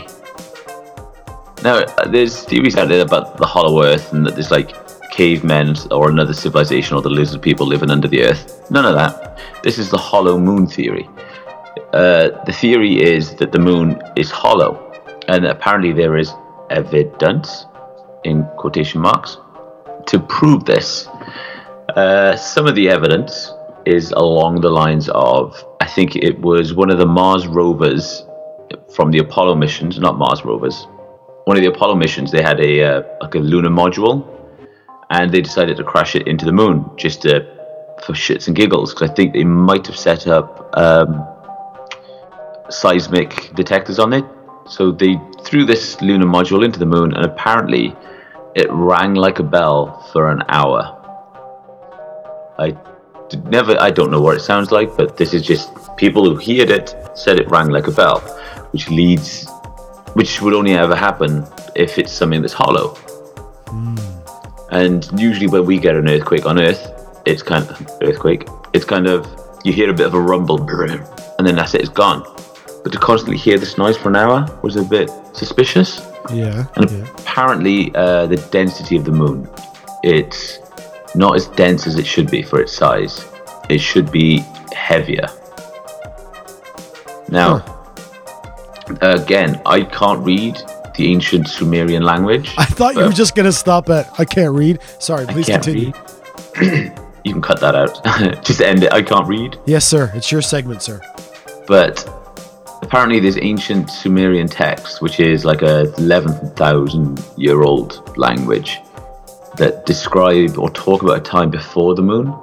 [1.62, 4.74] Now, there's theories out there about the hollow earth and that there's like
[5.10, 8.70] cavemen or another civilization or the lizard people living under the earth.
[8.70, 9.38] None of that.
[9.62, 11.08] This is the hollow moon theory.
[11.92, 14.70] Uh, the theory is that the moon is hollow,
[15.28, 16.32] and apparently there is
[16.70, 17.66] evidence,
[18.24, 19.36] in quotation marks,
[20.06, 21.08] to prove this.
[21.96, 23.52] Uh, some of the evidence
[23.84, 28.24] is along the lines of I think it was one of the Mars rovers
[28.94, 30.86] from the Apollo missions, not Mars rovers.
[31.44, 34.26] One of the Apollo missions, they had a uh, like a lunar module,
[35.10, 37.40] and they decided to crash it into the moon just to,
[38.04, 38.92] for shits and giggles.
[38.92, 41.26] Because I think they might have set up um,
[42.68, 44.24] seismic detectors on it.
[44.68, 47.96] So they threw this lunar module into the moon, and apparently,
[48.54, 50.96] it rang like a bell for an hour.
[52.58, 52.76] I
[53.44, 56.70] never, I don't know what it sounds like, but this is just people who heard
[56.70, 58.20] it said it rang like a bell,
[58.72, 59.46] which leads,
[60.14, 62.96] which would only ever happen if it's something that's hollow.
[64.70, 66.90] And usually, when we get an earthquake on Earth,
[67.26, 68.48] it's kind of earthquake.
[68.72, 69.26] It's kind of
[69.64, 70.58] you hear a bit of a rumble,
[71.38, 71.80] and then that's it.
[71.80, 72.22] It's gone.
[72.82, 76.06] But to constantly hear this noise for an hour was a bit suspicious.
[76.32, 76.66] Yeah.
[76.76, 77.06] And yeah.
[77.18, 79.48] apparently, uh, the density of the moon,
[80.02, 80.58] it's
[81.14, 83.26] not as dense as it should be for its size.
[83.68, 85.28] It should be heavier.
[87.28, 87.79] Now,
[89.00, 90.56] again, I can't read
[90.94, 92.52] the ancient Sumerian language.
[92.58, 94.80] I thought you were just going to stop at I can't read.
[94.98, 95.92] Sorry, please continue.
[97.24, 98.44] you can cut that out.
[98.44, 98.92] just end it.
[98.92, 99.58] I can't read.
[99.66, 100.10] Yes, sir.
[100.14, 101.00] It's your segment, sir.
[101.66, 102.06] But
[102.82, 108.78] apparently, there's ancient Sumerian text, which is like a 11,000 year old language
[109.56, 112.34] that describe or talk about a time before the moon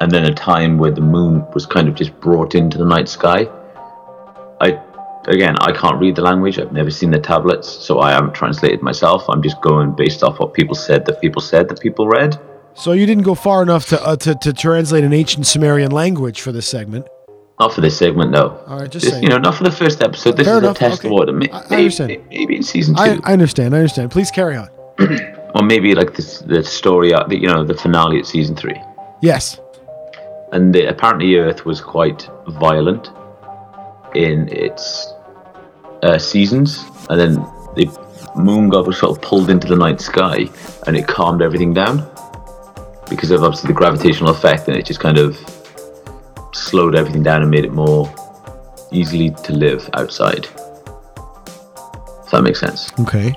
[0.00, 3.08] and then a time where the moon was kind of just brought into the night
[3.08, 3.46] sky.
[4.60, 4.80] I
[5.30, 6.58] again, I can't read the language.
[6.58, 9.28] I've never seen the tablets, so I haven't translated myself.
[9.28, 12.38] I'm just going based off what people said that people said that people read.
[12.74, 16.40] So you didn't go far enough to uh, to, to translate an ancient Sumerian language
[16.40, 17.06] for this segment.
[17.58, 18.56] Not for this segment, no.
[18.68, 19.22] All right, just saying.
[19.22, 20.36] you know, not for the first episode.
[20.38, 21.10] This Fair is enough, a test okay.
[21.10, 21.32] water.
[21.32, 22.24] May- I- I understand.
[22.30, 23.74] maybe in season two, I, I understand.
[23.74, 24.10] I understand.
[24.10, 24.68] Please carry on.
[25.54, 28.80] or maybe like this, the story, uh, the, you know, the finale at season three.
[29.20, 29.60] Yes.
[30.52, 33.10] and the, apparently Earth was quite violent
[34.14, 35.12] in its
[36.02, 37.34] uh, seasons, and then
[37.74, 37.86] the
[38.36, 40.48] moon god was sort of pulled into the night sky,
[40.86, 41.98] and it calmed everything down
[43.08, 45.36] because of obviously the gravitational effect, and it just kind of
[46.52, 48.12] slowed everything down and made it more
[48.92, 50.46] easily to live outside.
[52.24, 52.92] If that makes sense.
[53.00, 53.34] Okay.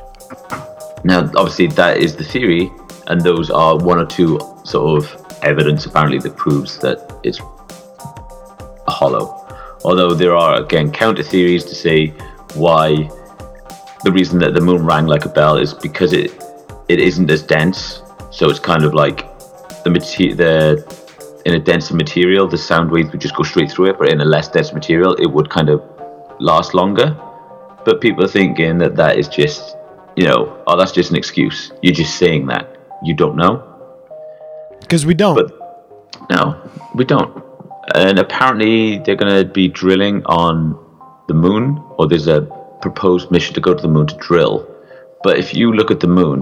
[1.04, 2.72] Now, obviously, that is the theory,
[3.08, 7.40] and those are one or two sort of evidence apparently that proves that it's
[8.88, 9.40] hollow.
[9.84, 12.14] Although there are again counter theories to say
[12.56, 13.10] why
[14.04, 16.32] the reason that the moon rang like a bell is because it
[16.90, 18.02] it isn't as dense,
[18.32, 19.26] so it's kind of like
[19.84, 21.04] the mater- the
[21.46, 24.22] in a denser material, the sound waves would just go straight through it, but in
[24.22, 25.82] a less dense material, it would kind of
[26.40, 27.18] last longer.
[27.86, 29.76] But people are thinking that that is just,
[30.16, 31.74] you know, oh, that's just an excuse.
[31.82, 32.78] You're just saying that.
[33.04, 33.62] You don't know.
[34.80, 35.52] Because we don't.
[36.30, 36.62] No,
[36.96, 37.44] we don't.
[37.96, 40.80] And apparently, they're going to be drilling on
[41.28, 42.42] the moon, or there's a
[42.82, 44.70] proposed mission to go to the moon to drill.
[45.24, 46.42] But if you look at the moon,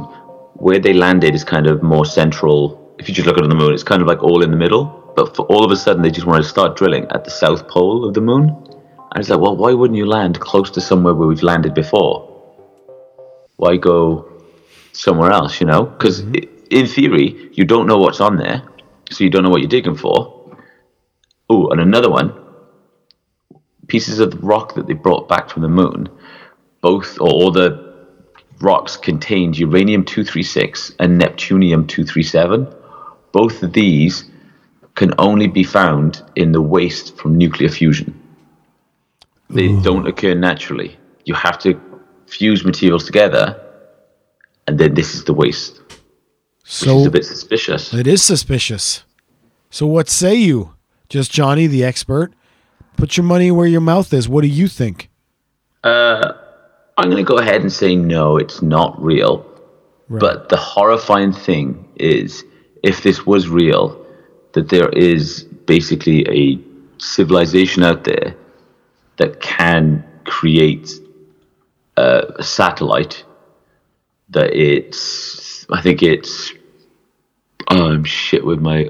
[0.56, 2.96] where they landed is kind of more central.
[3.00, 4.86] If you just look at the moon, it's kind of like all in the middle.
[5.16, 7.68] But for all of a sudden, they just want to start drilling at the south
[7.68, 8.50] pole of the moon.
[8.50, 12.28] And it's like, well, why wouldn't you land close to somewhere where we've landed before?
[13.58, 14.44] Why go
[14.94, 15.84] somewhere else, you know?
[15.86, 16.66] Because mm-hmm.
[16.70, 18.64] in theory, you don't know what's on there,
[19.12, 20.58] so you don't know what you're digging for.
[21.50, 22.41] Oh, and another one
[23.92, 26.08] pieces of the rock that they brought back from the moon,
[26.80, 27.70] both, or all the
[28.62, 32.74] rocks contained uranium 236 and neptunium 237.
[33.34, 34.24] Both of these
[34.96, 38.18] can only be found in the waste from nuclear fusion.
[39.50, 40.98] They don't occur naturally.
[41.26, 41.78] You have to
[42.28, 43.44] fuse materials together,
[44.68, 45.82] and then this is the waste.
[46.62, 47.94] which is a bit suspicious.
[47.94, 49.04] it is suspicious.
[49.70, 50.76] So what say you?
[51.10, 52.32] Just Johnny, the expert.
[52.98, 54.30] Put your money where your mouth is.
[54.30, 55.10] What do you think?
[55.84, 56.34] Uh,
[56.98, 59.46] I'm going to go ahead and say no, it's not real.
[60.10, 62.44] But the horrifying thing is,
[62.84, 64.06] if this was real,
[64.54, 66.60] that there is basically a
[66.98, 68.36] civilization out there
[69.16, 70.92] that can create
[71.96, 73.24] uh, a satellite
[74.30, 76.52] that it's, I think it's,
[77.70, 78.90] oh, I'm shit with my,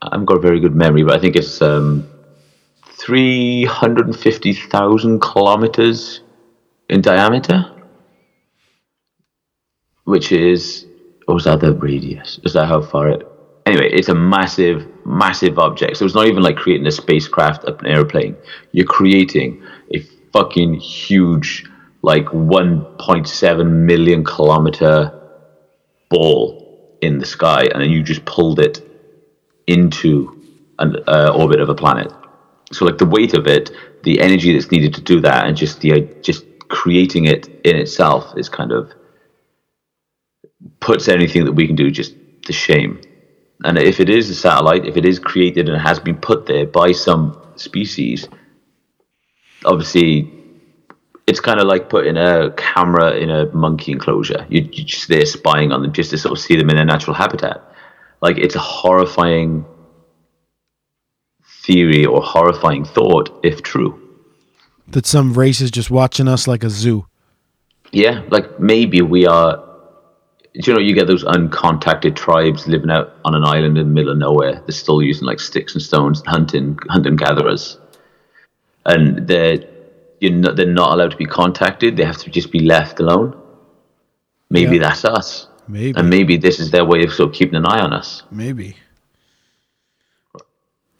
[0.00, 2.08] I haven't got a very good memory, but I think it's um,
[2.98, 6.22] 350,000 kilometers
[6.88, 7.70] in diameter,
[10.04, 10.86] which is,
[11.28, 12.40] or was that the radius?
[12.44, 13.28] Is that how far it?
[13.66, 15.98] Anyway, it's a massive, massive object.
[15.98, 18.34] So it's not even like creating a spacecraft an airplane.
[18.72, 20.00] You're creating a
[20.32, 21.66] fucking huge,
[22.02, 25.12] like 1.7 million kilometer
[26.08, 28.80] ball in the sky, and then you just pulled it
[29.66, 30.42] into
[30.78, 32.10] an uh, orbit of a planet.
[32.72, 33.70] So like the weight of it,
[34.02, 38.36] the energy that's needed to do that, and just the just creating it in itself
[38.36, 38.92] is kind of
[40.80, 42.14] puts anything that we can do just
[42.44, 43.00] to shame.
[43.64, 46.66] And if it is a satellite, if it is created and has been put there
[46.66, 48.28] by some species,
[49.64, 50.32] obviously
[51.26, 54.46] it's kind of like putting a camera in a monkey enclosure.
[54.48, 56.84] You, you're just there spying on them just to sort of see them in their
[56.84, 57.62] natural habitat.
[58.20, 59.64] Like it's a horrifying
[61.66, 64.00] theory or horrifying thought if true.
[64.88, 67.06] That some race is just watching us like a zoo.
[67.92, 69.62] Yeah, like maybe we are.
[70.54, 74.12] You know, you get those uncontacted tribes living out on an island in the middle
[74.12, 74.54] of nowhere.
[74.66, 77.78] They're still using like sticks and stones, hunting, hunting gatherers,
[78.86, 79.58] and they're
[80.20, 81.96] you're not, they're not allowed to be contacted.
[81.98, 83.36] They have to just be left alone.
[84.48, 84.82] Maybe Yeah.
[84.88, 85.98] that's us, Maybe.
[85.98, 88.22] and maybe this is their way of sort of keeping an eye on us.
[88.30, 88.76] Maybe.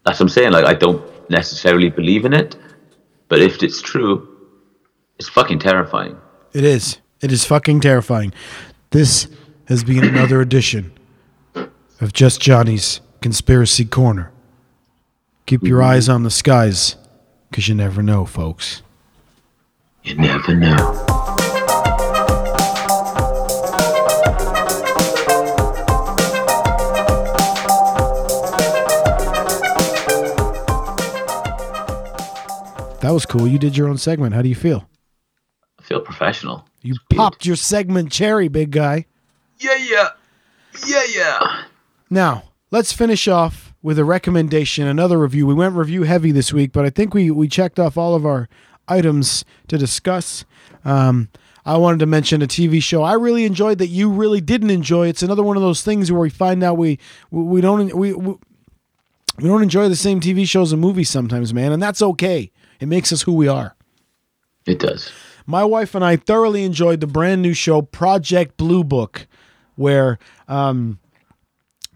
[0.07, 0.53] That's what I'm saying.
[0.53, 2.57] Like, I don't necessarily believe in it,
[3.29, 4.27] but if it's true,
[5.19, 6.17] it's fucking terrifying.
[6.53, 6.99] It is.
[7.21, 8.33] It is fucking terrifying.
[8.91, 9.27] This
[9.67, 10.93] has been another edition
[12.01, 14.31] of Just Johnny's Conspiracy Corner.
[15.47, 15.91] Keep your mm-hmm.
[15.91, 16.95] eyes on the skies,
[17.51, 18.83] because you never know, folks.
[20.05, 21.16] You never know.
[33.07, 33.47] That was cool.
[33.47, 34.35] You did your own segment.
[34.35, 34.91] How do you feel?
[35.79, 36.67] I feel professional.
[36.83, 39.07] You popped your segment cherry, big guy.
[39.61, 40.09] Yeah, yeah,
[40.89, 41.63] yeah, yeah.
[42.11, 45.47] Now, let's finish off with a recommendation, another review.
[45.47, 48.27] We went review heavy this week, but I think we, we checked off all of
[48.27, 48.49] our
[48.89, 50.45] items to discuss.
[50.85, 51.29] Um,
[51.65, 55.07] I wanted to mention a TV show I really enjoyed that you really didn't enjoy.
[55.07, 56.99] It's another one of those things where we find out we
[57.31, 58.35] we, we don't we, we
[59.39, 62.51] we don't enjoy the same TV shows and movies sometimes, man, and that's okay.
[62.81, 63.75] It makes us who we are.
[64.67, 65.11] It does.
[65.47, 69.27] My wife and I thoroughly enjoyed the brand new show Project Blue Book,
[69.77, 70.19] where
[70.49, 70.99] um,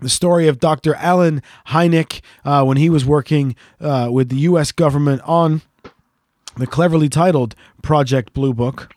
[0.00, 0.94] the story of Dr.
[0.94, 4.70] Allen Hynek uh, when he was working uh, with the U.S.
[4.70, 5.62] government on
[6.56, 8.92] the cleverly titled Project Blue Book.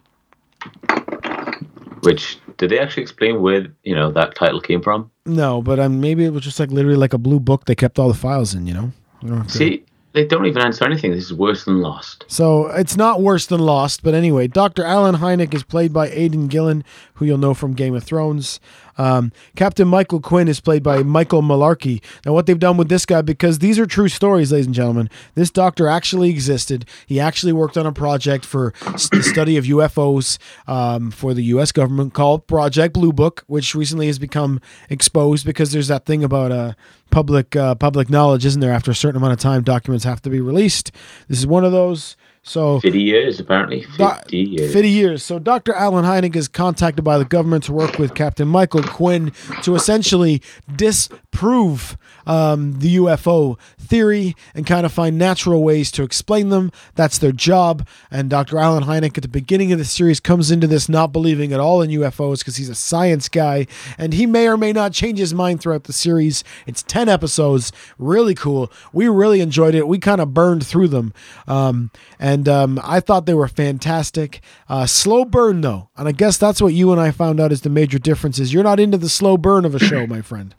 [2.02, 5.10] Which did they actually explain where you know that title came from?
[5.26, 7.98] No, but um, maybe it was just like literally like a blue book they kept
[7.98, 8.68] all the files in.
[8.68, 8.92] You know.
[9.22, 11.12] We don't have to- See, they don't even answer anything.
[11.12, 12.24] This is worse than Lost.
[12.28, 14.84] So it's not worse than Lost, but anyway, Dr.
[14.84, 16.84] Allen Hynek is played by Aidan Gillen,
[17.16, 18.60] who you'll know from Game of Thrones.
[18.98, 22.04] Um, Captain Michael Quinn is played by Michael Malarkey.
[22.26, 25.10] Now, what they've done with this guy, because these are true stories, ladies and gentlemen,
[25.34, 26.86] this doctor actually existed.
[27.08, 28.74] He actually worked on a project for
[29.12, 30.38] the study of UFOs
[30.68, 31.72] um, for the U.S.
[31.72, 36.52] government called Project Blue Book, which recently has become exposed because there's that thing about
[36.52, 36.74] uh,
[37.14, 38.74] public uh, public knowledge, isn't there?
[38.74, 40.92] After a certain amount of time, documents have to be released.
[41.28, 42.18] This is one of those.
[42.46, 43.84] So 50 years, apparently.
[43.84, 44.74] 50 Doc- years.
[44.74, 45.24] 50 years.
[45.24, 45.74] So Dr.
[45.74, 49.32] Allen Hynek is contacted by the government to work with Captain Michael Quinn
[49.62, 50.42] to essentially
[50.76, 56.72] disprove um, the UFO theory and kind of find natural ways to explain them.
[56.96, 57.88] That's their job.
[58.12, 58.58] And Dr.
[58.58, 61.82] Allen Hynek at the beginning of the series comes into this not believing at all
[61.82, 63.68] in UFOs because he's a science guy
[63.98, 66.44] and he may or may not change his mind throughout the series.
[66.68, 68.70] It's 10 episodes, really cool.
[68.92, 69.88] We really enjoyed it.
[69.88, 71.14] We kind of burned through them.
[71.48, 71.90] Um,
[72.20, 74.42] and um, I thought they were fantastic.
[74.70, 75.90] Uh, slow burn, though.
[75.96, 78.54] And I guess that's what you and I found out is the major difference is
[78.54, 80.56] you're not into the slow burn of a show, my friend.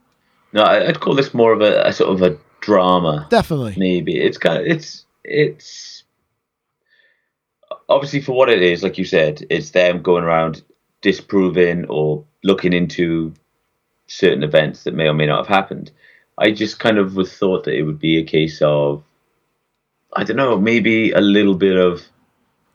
[0.52, 3.26] No, I'd call this more of a, a sort of a drama.
[3.28, 3.74] Definitely.
[3.76, 6.04] Maybe it's kind of it's it's
[7.88, 8.82] obviously for what it is.
[8.82, 10.62] Like you said, it's them going around
[11.00, 13.34] disproving or looking into
[14.06, 15.90] certain events that may or may not have happened.
[16.38, 19.02] I just kind of was thought that it would be a case of
[20.16, 22.02] I don't know, maybe a little bit of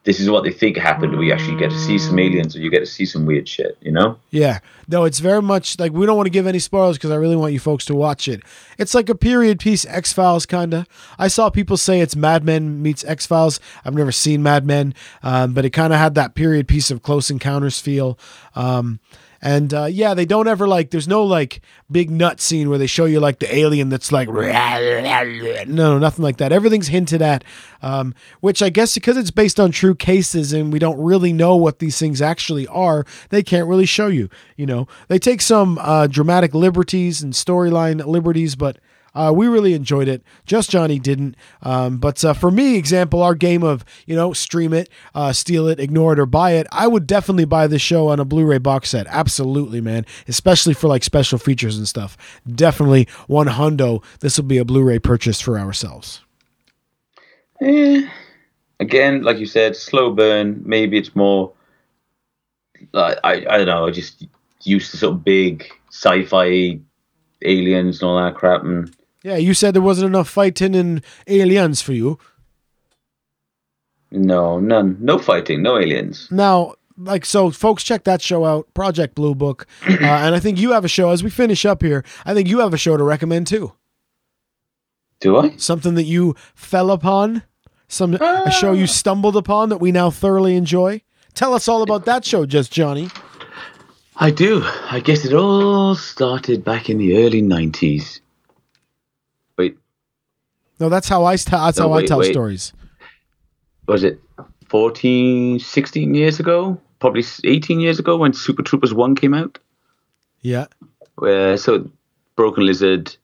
[0.04, 1.18] this is what they think happened.
[1.18, 3.78] We actually get to see some aliens, or you get to see some weird shit.
[3.82, 4.18] You know?
[4.32, 4.60] Yeah.
[4.88, 7.36] No, it's very much like we don't want to give any spoilers because I really
[7.36, 8.42] want you folks to watch it.
[8.78, 10.88] It's like a period piece X Files kind of.
[11.20, 13.60] I saw people say it's Mad Men meets X Files.
[13.84, 17.04] I've never seen Mad Men, um, but it kind of had that period piece of
[17.04, 18.18] Close Encounters feel.
[18.56, 19.00] Um,
[19.42, 20.92] and uh, yeah, they don't ever like.
[20.92, 24.28] There's no like big nut scene where they show you like the alien that's like
[25.68, 26.52] no, nothing like that.
[26.52, 27.44] Everything's hinted at,
[27.82, 31.56] um, which I guess because it's based on true cases and we don't really know
[31.56, 34.30] what these things actually are, they can't really show you.
[34.58, 38.78] You know, they take some uh, dramatic liberties and storyline liberties, but
[39.14, 40.24] uh, we really enjoyed it.
[40.46, 41.36] Just Johnny didn't.
[41.62, 45.68] Um, but uh, for me, example, our game of you know stream it, uh, steal
[45.68, 46.68] it, ignore it, or buy it.
[46.72, 49.08] I would definitely buy this show on a Blu-ray box set.
[49.08, 50.06] Absolutely, man.
[50.28, 52.18] Especially for like special features and stuff.
[52.48, 54.04] Definitely one hundo.
[54.20, 56.22] This will be a Blu-ray purchase for ourselves.
[57.62, 58.08] Eh.
[58.80, 60.62] Again, like you said, slow burn.
[60.66, 61.52] Maybe it's more.
[62.94, 63.88] Like I, I don't know.
[63.88, 64.26] I just
[64.64, 66.80] used to sort of big sci-fi
[67.44, 71.82] aliens and all that crap, and Yeah, you said there wasn't enough fighting in Aliens
[71.82, 72.18] for you.
[74.12, 76.28] no, none, no fighting, no aliens.
[76.32, 79.68] Now, like, so folks, check that show out, Project Blue Book.
[79.88, 82.48] Uh, and I think you have a show, as we finish up here, I think
[82.48, 83.74] you have a show to recommend too.
[85.20, 85.56] Do I?
[85.58, 87.44] Something that you fell upon?
[87.90, 91.02] Some A show you stumbled upon that we now thoroughly enjoy?
[91.34, 93.10] Tell us all about that show, Just Johnny.
[94.16, 94.62] I do.
[94.90, 98.20] I guess it all started back in the early '90s.
[100.80, 102.32] Wait, No, that's how I, that's No, how I tell wait.
[102.32, 102.74] stories.
[103.88, 104.20] was it
[104.70, 106.80] 14, 16 years ago?
[107.00, 109.58] Probably 18 years ago when Super Troopers 1 came out.
[110.42, 110.68] Yeah.
[111.16, 111.90] Where, so,
[112.36, 113.16] Broken Lizard,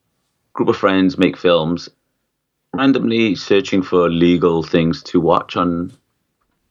[0.54, 1.88] group of friends make films,
[2.74, 5.92] randomly searching for legal things to watch on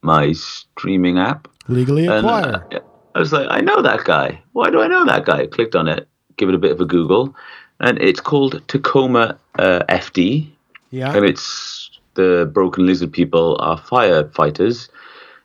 [0.01, 1.47] my streaming app.
[1.67, 2.63] Legally And, acquire.
[2.73, 2.79] uh,
[3.15, 4.41] I was like, I know that guy.
[4.53, 5.47] Why do I know that guy?
[5.47, 6.07] Clicked on it,
[6.37, 7.35] give it a bit of a Google,
[7.79, 10.47] and it's called Tacoma uh, FD.
[10.95, 11.15] Yeah.
[11.15, 14.89] and it's the broken lizard people are firefighters,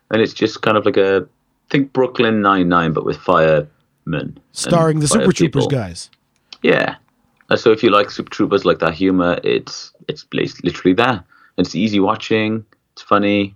[0.09, 1.27] and it's just kind of like a
[1.69, 6.09] think Brooklyn Nine Nine, but with firemen, Starring the fire Super Troopers guys.
[6.61, 6.95] Yeah,
[7.55, 11.23] so if you like Super Troopers, like that humor, it's it's lis- literally there.
[11.57, 12.65] It's easy watching.
[12.93, 13.55] It's funny.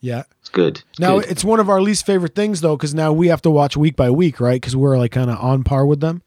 [0.00, 0.24] Yeah.
[0.40, 0.82] It's good.
[0.90, 1.30] It's Now good.
[1.30, 3.96] it's one of our least favorite things though, because now we have to watch week
[3.96, 4.60] by week, right?
[4.60, 6.22] Because we're like kind of on par with them.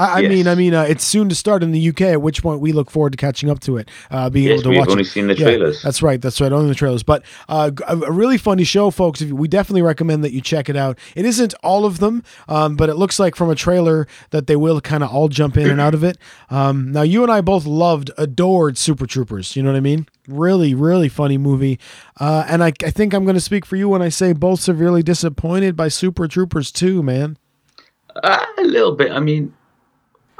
[0.00, 0.30] I, I Yes.
[0.30, 2.00] mean, I mean, uh, it's soon to start in the UK.
[2.02, 4.62] At which point we look forward to catching up to it, uh, being Yes, able
[4.62, 4.76] to watch.
[4.76, 5.06] Yes, we've only it.
[5.06, 5.82] seen the Yeah, trailers.
[5.82, 6.20] that's right.
[6.20, 6.50] That's right.
[6.52, 9.20] Only the trailers, but uh, a, a really funny show, folks.
[9.20, 10.98] If you, we definitely recommend that you check it out.
[11.14, 14.56] It isn't all of them, um, but it looks like from a trailer that they
[14.56, 16.16] will kind of all jump in and out of it.
[16.52, 19.54] Um, now, you and I both loved, adored Super Troopers.
[19.54, 20.08] You know what I mean?
[20.26, 21.78] Really, really funny movie.
[22.18, 24.58] Uh, and I, I think I'm going to speak for you when I say both
[24.60, 27.36] severely disappointed by Super Troopers 2, man.
[28.16, 29.12] Uh, a little bit.
[29.12, 29.54] I mean,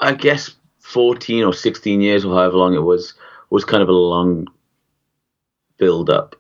[0.00, 3.14] I guess fourteen or sixteen years, or however long it was,
[3.50, 4.46] was kind of a long
[5.78, 6.36] build up.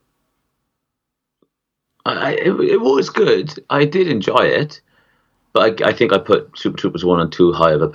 [2.06, 3.52] I- it, it was good.
[3.70, 4.80] I did enjoy it,
[5.52, 7.88] but I, I think I put Super Troopers one and two high of a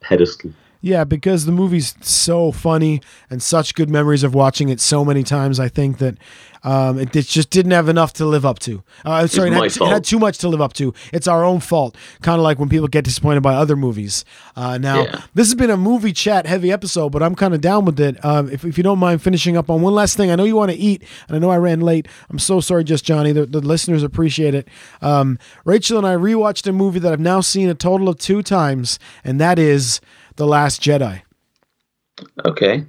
[0.00, 0.52] pedestal.
[0.82, 5.22] Yeah, because the movie's so funny and such good memories of watching it so many
[5.22, 5.60] times.
[5.60, 6.16] I think that
[6.62, 8.82] um, it, it just didn't have enough to live up to.
[9.04, 10.94] Uh, sorry, it had, it had too much to live up to.
[11.12, 11.96] It's our own fault.
[12.22, 14.24] Kind of like when people get disappointed by other movies.
[14.56, 15.20] Uh, now, Yeah.
[15.34, 18.22] this has been a movie chat heavy episode, but I'm kind of down with it.
[18.24, 20.56] Um, if, if you don't mind finishing up on one last thing, I know you
[20.56, 22.08] want to eat, and I know I ran late.
[22.30, 23.32] I'm so sorry, just Johnny.
[23.32, 24.66] The, the listeners appreciate it.
[25.02, 28.42] Um, Rachel and I rewatched a movie that I've now seen a total of two
[28.42, 30.00] times, and that is
[30.40, 31.20] The Last Jedi.
[32.46, 32.86] Okay.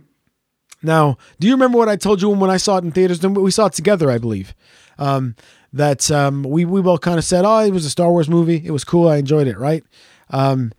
[0.81, 3.21] Now, do you remember what I told you when I saw it in theaters?
[3.21, 4.55] We saw it together, I believe.
[4.97, 5.35] Um,
[5.73, 8.61] that um, we we both kind of said, "Oh, it was a Star Wars movie.
[8.63, 9.09] It was cool.
[9.09, 9.83] I enjoyed it." Right?
[10.29, 10.71] Um,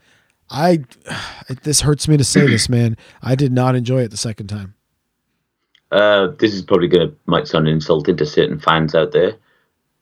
[0.48, 0.84] I
[1.62, 2.96] this hurts me to say this, man.
[3.20, 4.72] I did not enjoy it the second time.
[5.90, 9.34] Uh, this is probably gonna might sound insulting to certain fans out there.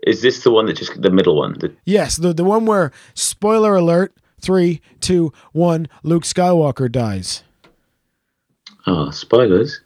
[0.06, 1.54] Is this the one that just the middle one?
[1.54, 5.88] The, Yes, the the one where spoiler alert: three, two, one.
[6.03, 7.43] Luke Skywalker dies.
[8.86, 9.80] oh, spoilers.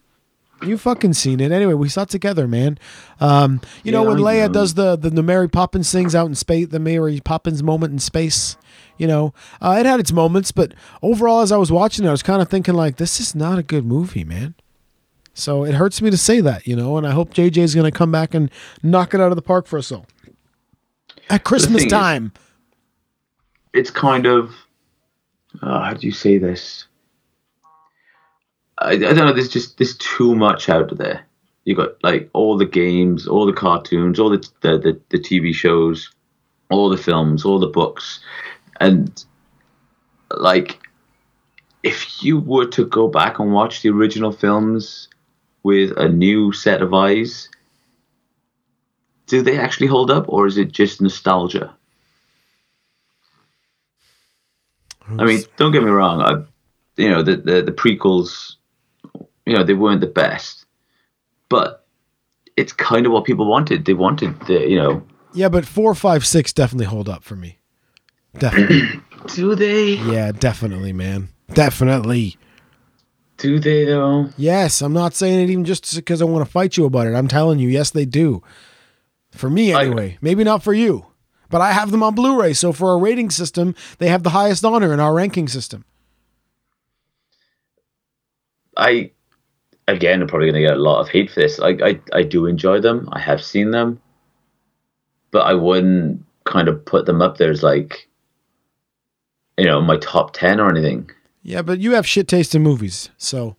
[0.63, 1.75] You fucking seen it anyway.
[1.75, 2.79] We saw it together, man.
[3.21, 4.53] Um, you know when I Leia know.
[4.55, 7.99] does the, the the Mary Poppins things out in space, the Mary Poppins moment in
[7.99, 8.57] space.
[8.97, 12.13] You know, uh, it had its moments, but overall, as I was watching it, I
[12.13, 14.55] was kind of thinking like, this is not a good movie, man.
[15.35, 17.91] So it hurts me to say that, you know, and I hope JJ is going
[17.91, 18.49] to come back and
[18.85, 20.07] knock it out of the park for us all
[21.29, 22.33] at Christmas thing is- time.
[23.75, 24.55] It's kind of
[25.63, 26.87] oh, how do you say this?
[28.79, 29.33] I, I don't know.
[29.33, 31.27] There's just there's too much out there.
[31.65, 35.53] You got like all the games, all the cartoons, all the the, the, the TV
[35.53, 36.11] shows,
[36.71, 38.21] all the films, all the books,
[38.81, 39.25] and
[40.31, 40.81] like
[41.83, 45.09] if you were to go back and watch the original films
[45.63, 47.49] with a new set of eyes,
[49.27, 51.75] do they actually hold up, or is it just nostalgia?
[55.09, 56.21] I mean, don't get me wrong.
[56.23, 56.43] I,
[57.01, 58.55] you know, the, the the prequels,
[59.47, 60.65] you know, they weren't the best,
[61.49, 61.85] but
[62.57, 63.85] it's kind of what people wanted.
[63.85, 65.03] They wanted the, you know,
[65.35, 67.59] Yeah, but four, five, six definitely hold up for me.
[68.39, 69.01] Definitely.
[69.35, 69.95] do they?
[69.95, 71.29] yeah, definitely, man.
[71.53, 72.37] Definitely.
[73.37, 74.31] Do they though?
[74.37, 77.15] Yes, I'm not saying it even just because I want to fight you about it.
[77.15, 78.43] I'm telling you, yes, they do.
[79.33, 80.17] For me, anyway.
[80.21, 81.07] Maybe not for you,
[81.55, 82.53] but I have them on Blu-ray.
[82.53, 85.85] So for our rating system, they have the highest honor in our ranking system.
[88.77, 89.13] I
[89.87, 91.61] again I'm probably going to get a lot of hate for this.
[91.61, 93.09] I, I I do enjoy them.
[93.13, 94.01] I have seen them,
[95.31, 98.09] but I wouldn't kind of put them up there as like,
[99.57, 101.09] you know, my top ten or anything.
[101.45, 103.11] Yeah, but you have shit taste in movies.
[103.17, 103.55] So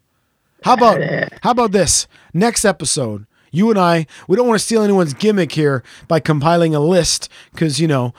[0.64, 1.02] how about
[1.43, 2.08] how about this?
[2.34, 3.26] Next episode,
[3.56, 7.30] you and I, we don't want to steal anyone's gimmick here by compiling a list
[7.51, 8.14] because you know.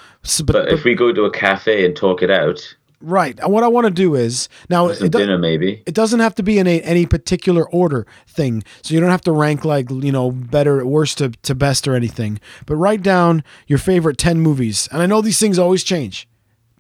[0.45, 3.69] But, if we go to a cafe and talk it out, right, and what I
[3.69, 5.83] want to do is now it, do- dinner maybe.
[5.87, 9.21] it doesn't have to be in a, any particular order thing, so you don't have
[9.23, 12.41] to rank like you know better, worst to, to best or anything.
[12.67, 16.29] But write down your favorite ten movies, and I know these things always change.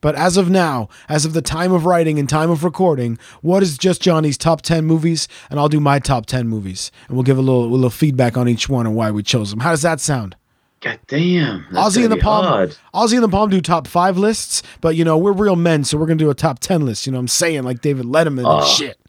[0.06, 3.60] But as of now, as of the time of writing and time of recording, what
[3.60, 5.26] is just Johnny's top 10 movies?
[5.50, 6.92] And I'll do my top 10 movies.
[7.08, 9.50] And we'll give a little, a little feedback on each one and why we chose
[9.50, 9.58] them.
[9.58, 10.36] How does that sound?
[10.80, 11.64] God damn.
[11.72, 12.44] Aussie and the Pom.
[12.44, 12.76] hard.
[12.94, 15.98] Aussie and the Pom do top five lists, but you know, we're real men, so
[15.98, 17.04] we're going to do a top 10 list.
[17.06, 17.64] You know what I'm saying?
[17.64, 18.64] Like David Letterman and Oh.
[18.64, 19.00] shit.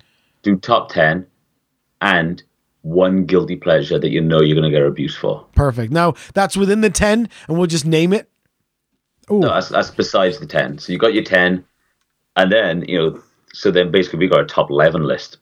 [0.41, 1.27] Do top ten,
[2.01, 2.41] and
[2.81, 5.45] one guilty pleasure that you know you're going to get abuse for.
[5.53, 5.93] Perfect.
[5.93, 8.31] Now, that's within the 10, and we'll just name it.
[9.31, 9.39] Ooh.
[9.39, 10.77] No, that's that's besides the ten.
[10.77, 11.65] So you got your ten,
[12.35, 13.23] and then you know.
[13.53, 15.37] So then basically we got a top eleven list.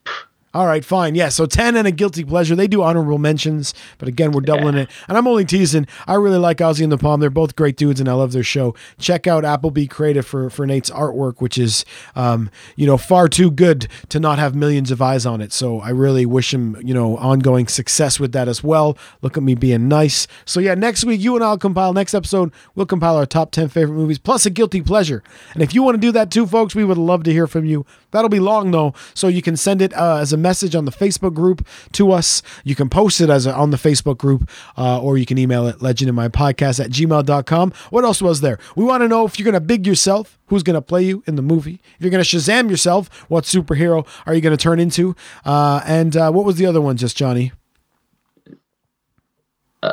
[0.56, 1.16] All right, fine.
[1.16, 2.56] Yeah, so 10 and a guilty pleasure.
[2.56, 4.90] They do honorable mentions, but again, we're doubling it.
[5.10, 5.86] And I'm only teasing.
[6.08, 7.20] I really like Aussie and the Pom.
[7.20, 8.74] They're both great dudes, and I love their show.
[8.98, 11.84] Check out Applebee Creative for, for Nate's artwork, which is,
[12.16, 15.52] um, you know, far too good to not have millions of eyes on it.
[15.52, 18.98] So I really wish him, you know, ongoing success with that as well.
[19.22, 20.26] Look at me being nice.
[20.46, 23.68] So yeah, next week, you and I'll compile, next episode, we'll compile our top 10
[23.68, 25.22] favorite movies, plus a guilty pleasure.
[25.54, 27.66] And if you want to do that too, folks, we would love to hear from
[27.66, 27.86] you.
[28.12, 30.92] That'll be long though, so you can send it uh, as a message on the
[30.92, 32.44] Facebook group to us.
[32.64, 35.68] You can post it as a, on the Facebook group, uh, or you can email
[35.68, 37.74] it legendinmypodcast at gmail.com.
[37.90, 38.60] What else was there?
[38.76, 41.24] We want to know if you're going to big yourself, who's going to play you
[41.26, 41.80] in the movie.
[41.96, 45.16] If you're going to Shazam yourself, what superhero are you going to turn into?
[45.44, 47.52] Uh, and uh, what was the other one, just Johnny?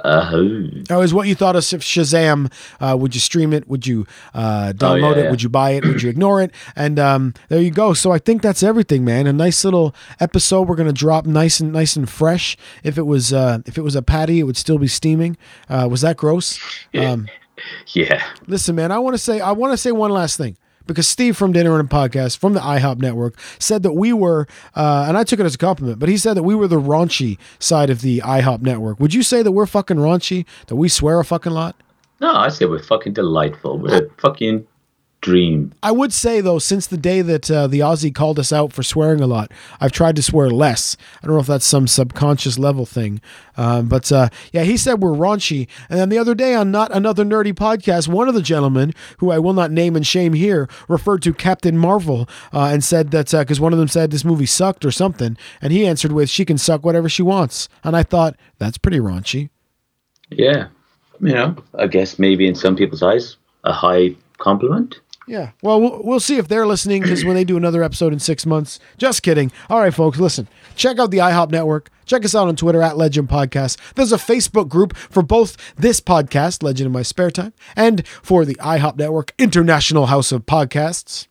[0.04, 2.52] Uh, Oh, is what you thought of Shazam?
[2.80, 3.68] Uh, would you stream it?
[3.68, 5.24] Would you uh, download Oh, yeah, it?
[5.24, 5.30] yeah.
[5.30, 5.84] Would you buy it?
[5.84, 6.52] Would you ignore it?
[6.76, 7.92] And um, there you go.
[7.94, 9.26] So I think that's everything, man.
[9.26, 10.68] A nice little episode.
[10.68, 12.56] We're gonna drop nice and nice and fresh.
[12.82, 15.36] If it was uh, if it was a patty, it would still be steaming.
[15.68, 16.58] Uh, was that gross?
[16.94, 17.28] Um,
[17.88, 18.22] yeah.
[18.46, 20.56] Listen, man, I want to say I want to say one last thing
[20.86, 24.46] because Steve from Dinner and a Podcast from the IHOP Network said that we were,
[24.74, 26.80] uh, and I took it as a compliment, but he said that we were the
[26.80, 29.00] raunchy side of the IHOP Network.
[29.00, 30.46] Would you say that we're fucking raunchy?
[30.66, 31.76] That we swear a fucking lot?
[32.20, 33.78] No, I say we're fucking delightful.
[33.78, 34.66] We're fucking
[35.22, 35.72] dream.
[35.82, 38.82] I would say though, since the day that uh, the Aussie called us out for
[38.82, 39.50] swearing a lot,
[39.80, 40.96] I've tried to swear less.
[41.22, 43.20] I don't know if that's some subconscious level thing,
[43.56, 45.68] um, but uh, yeah, he said we're raunchy.
[45.88, 49.30] And then the other day on not another nerdy podcast, one of the gentlemen who
[49.30, 53.30] I will not name and shame here referred to Captain Marvel uh, and said that
[53.30, 56.44] because one of them said this movie sucked or something, and he answered with she
[56.44, 59.48] can suck whatever she wants, and I thought that's pretty raunchy.
[60.30, 60.68] Yeah.
[61.20, 65.00] You know, I guess maybe in some people's eyes, a high compliment.
[65.26, 65.50] Yeah.
[65.62, 68.44] Well, we'll, we'll see if they're listening because when they do another episode in six
[68.44, 68.78] months.
[68.98, 69.52] Just kidding.
[69.70, 70.48] All right, folks, listen.
[70.74, 71.90] Check out the IHOP Network.
[72.06, 73.78] Check us out on Twitter at Legend Podcast.
[73.94, 78.44] There's a Facebook group for both this podcast, Legend in My Spare Time, and for
[78.44, 81.28] the IHOP Network International House of Podcasts.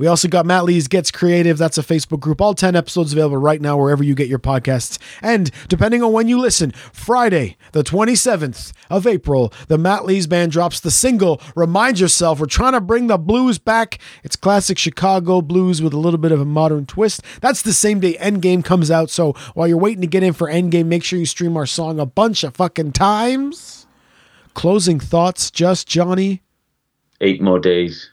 [0.00, 1.58] We also got Matt Lees Gets Creative.
[1.58, 2.40] That's a Facebook group.
[2.40, 4.96] All 10 episodes available right now wherever you get your podcasts.
[5.20, 10.52] And depending on when you listen, Friday, the 27th of April, the Matt Lees band
[10.52, 12.40] drops the single Remind Yourself.
[12.40, 13.98] We're trying to bring the blues back.
[14.24, 17.22] It's classic Chicago blues with a little bit of a modern twist.
[17.42, 19.10] That's the same day Endgame comes out.
[19.10, 22.00] So while you're waiting to get in for Endgame, make sure you stream our song
[22.00, 23.86] a bunch of fucking times.
[24.54, 26.40] Closing thoughts, just Johnny.
[27.20, 28.09] Eight more days.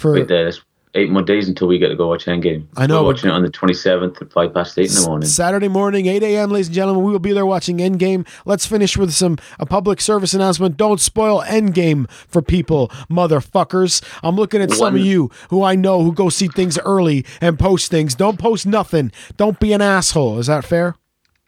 [0.00, 0.46] For Wait there.
[0.46, 0.60] Let's,
[0.94, 2.66] eight more days until we get to go watch Endgame.
[2.76, 5.28] I know, We're watching it on the 27th at five past eight in the morning.
[5.28, 7.04] Saturday morning, 8 a.m., ladies and gentlemen.
[7.04, 8.26] We will be there watching Endgame.
[8.44, 10.76] Let's finish with some a public service announcement.
[10.76, 14.02] Don't spoil Endgame for people, motherfuckers.
[14.22, 17.58] I'm looking at some of you who I know who go see things early and
[17.58, 18.14] post things.
[18.14, 19.12] Don't post nothing.
[19.36, 20.38] Don't be an asshole.
[20.38, 20.96] Is that fair?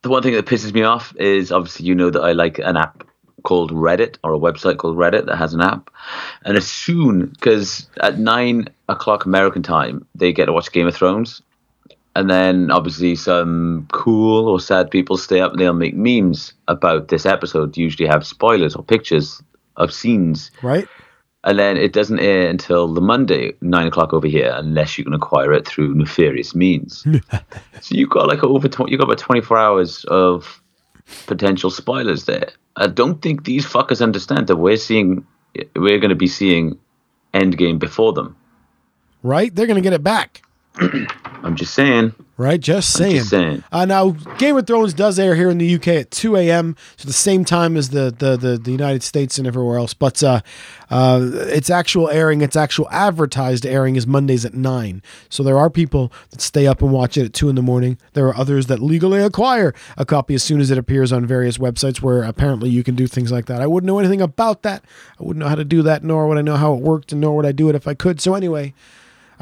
[0.03, 2.77] The one thing that pisses me off is obviously you know that I like an
[2.77, 3.07] app
[3.43, 5.91] called Reddit or a website called Reddit that has an app.
[6.45, 10.95] And as soon, because at nine o'clock American time, they get to watch Game of
[10.95, 11.43] Thrones.
[12.15, 17.09] And then obviously some cool or sad people stay up and they'll make memes about
[17.09, 19.43] this episode, usually have spoilers or pictures
[19.77, 20.51] of scenes.
[20.63, 20.87] Right?
[21.45, 25.15] And then it doesn't air until the Monday, nine o'clock over here, unless you can
[25.15, 27.03] acquire it through nefarious means.
[27.81, 30.63] so you've got like over tw- you've got about twenty four hours of
[31.27, 32.51] potential spoilers there.
[32.77, 35.27] I don't think these fuckers understand that we're seeing
[35.77, 36.79] we're going to be seeing
[37.35, 38.37] Endgame before them.
[39.23, 39.55] Right?
[39.55, 40.43] They're going to get it back.
[41.43, 42.15] I'm just saying.
[42.39, 42.59] Right?
[42.59, 43.17] Just saying.
[43.17, 43.63] just saying.
[43.71, 47.07] Uh, now, Game of Thrones does air here in the UK at 2 a.m., so
[47.07, 49.93] the same time as the, the, the, the United States and everywhere else.
[49.93, 50.41] But uh,
[50.91, 55.03] uh, its actual airing, its actual advertised airing is Mondays at 9.
[55.29, 57.99] So there are people that stay up and watch it at 2 in the morning.
[58.15, 61.59] There are others that legally acquire a copy as soon as it appears on various
[61.59, 63.61] websites where apparently you can do things like that.
[63.61, 64.85] I wouldn't know anything about that.
[65.21, 67.21] I wouldn't know how to do that, nor would I know how it worked, and
[67.21, 68.21] nor would I do it if I could.
[68.21, 68.73] So anyway.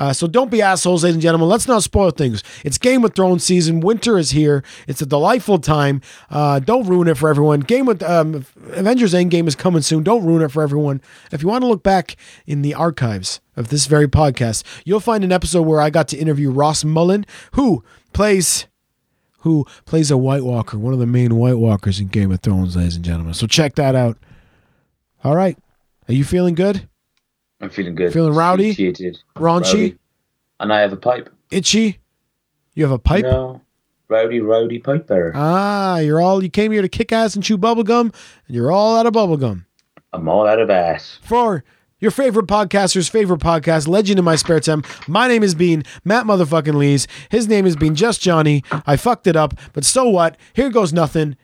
[0.01, 1.47] Uh, so don't be assholes, ladies and gentlemen.
[1.49, 2.43] Let's not spoil things.
[2.65, 3.81] It's Game of Thrones season.
[3.81, 4.65] Winter is here.
[4.89, 6.01] It's a delightful time.
[6.31, 7.61] Uh, don't ruin it for everyone.
[7.61, 10.03] Game with um, Avengers Endgame is coming soon.
[10.03, 11.03] Don't ruin it for everyone.
[11.31, 15.23] If you want to look back in the archives of this very podcast, you'll find
[15.23, 17.85] an episode where I got to interview Ross Mullan, who
[18.15, 18.67] plays
[19.41, 22.77] who plays a White Walker, one of the main White Walkers in Game of Thrones,
[22.77, 23.33] ladies and gentlemen.
[23.35, 24.19] So check that out.
[25.25, 25.59] All right.
[26.09, 26.90] Are you feeling good?
[27.61, 28.13] I'm feeling good.
[28.13, 28.71] Feeling rowdy?
[28.71, 29.19] Satiated.
[29.37, 29.65] Raunchy?
[29.75, 29.99] Rowdy.
[30.61, 31.29] And I have a pipe.
[31.51, 31.99] Itchy?
[32.75, 33.25] You have a pipe?
[33.25, 33.61] No.
[34.09, 35.33] Rowdy, rowdy pipe bearer.
[35.35, 38.13] Ah, you're all you came here to kick ass and chew bubblegum,
[38.47, 39.65] and you're all out of bubblegum.
[40.13, 41.19] I'm all out of ass.
[41.23, 41.63] For
[42.01, 44.83] your favorite podcaster's favorite podcast, Legend in My Spare Time.
[45.07, 47.07] My name is Bean, Matt motherfucking Lees.
[47.29, 48.65] His name is been Just Johnny.
[48.87, 50.37] I fucked it up, but so what?
[50.55, 51.37] Here goes nothing.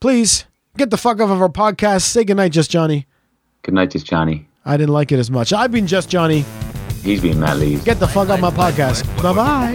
[0.00, 0.46] Please
[0.78, 2.02] get the fuck off of our podcast.
[2.02, 3.06] Say goodnight, Just Johnny.
[3.62, 4.48] Good night, just Johnny.
[4.66, 5.52] I didn't like it as much.
[5.52, 6.44] I've been Just Johnny.
[7.02, 7.84] He's been Matt Lees.
[7.84, 9.06] Get the fuck off my podcast.
[9.22, 9.72] Bye bye.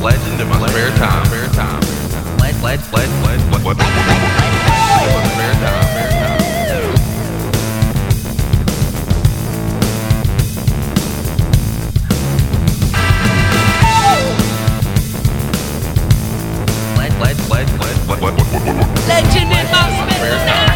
[0.00, 1.24] Legend in my spare time.
[1.26, 1.80] Spare time.
[2.38, 4.27] Leg, leg,
[19.08, 20.67] Legend in my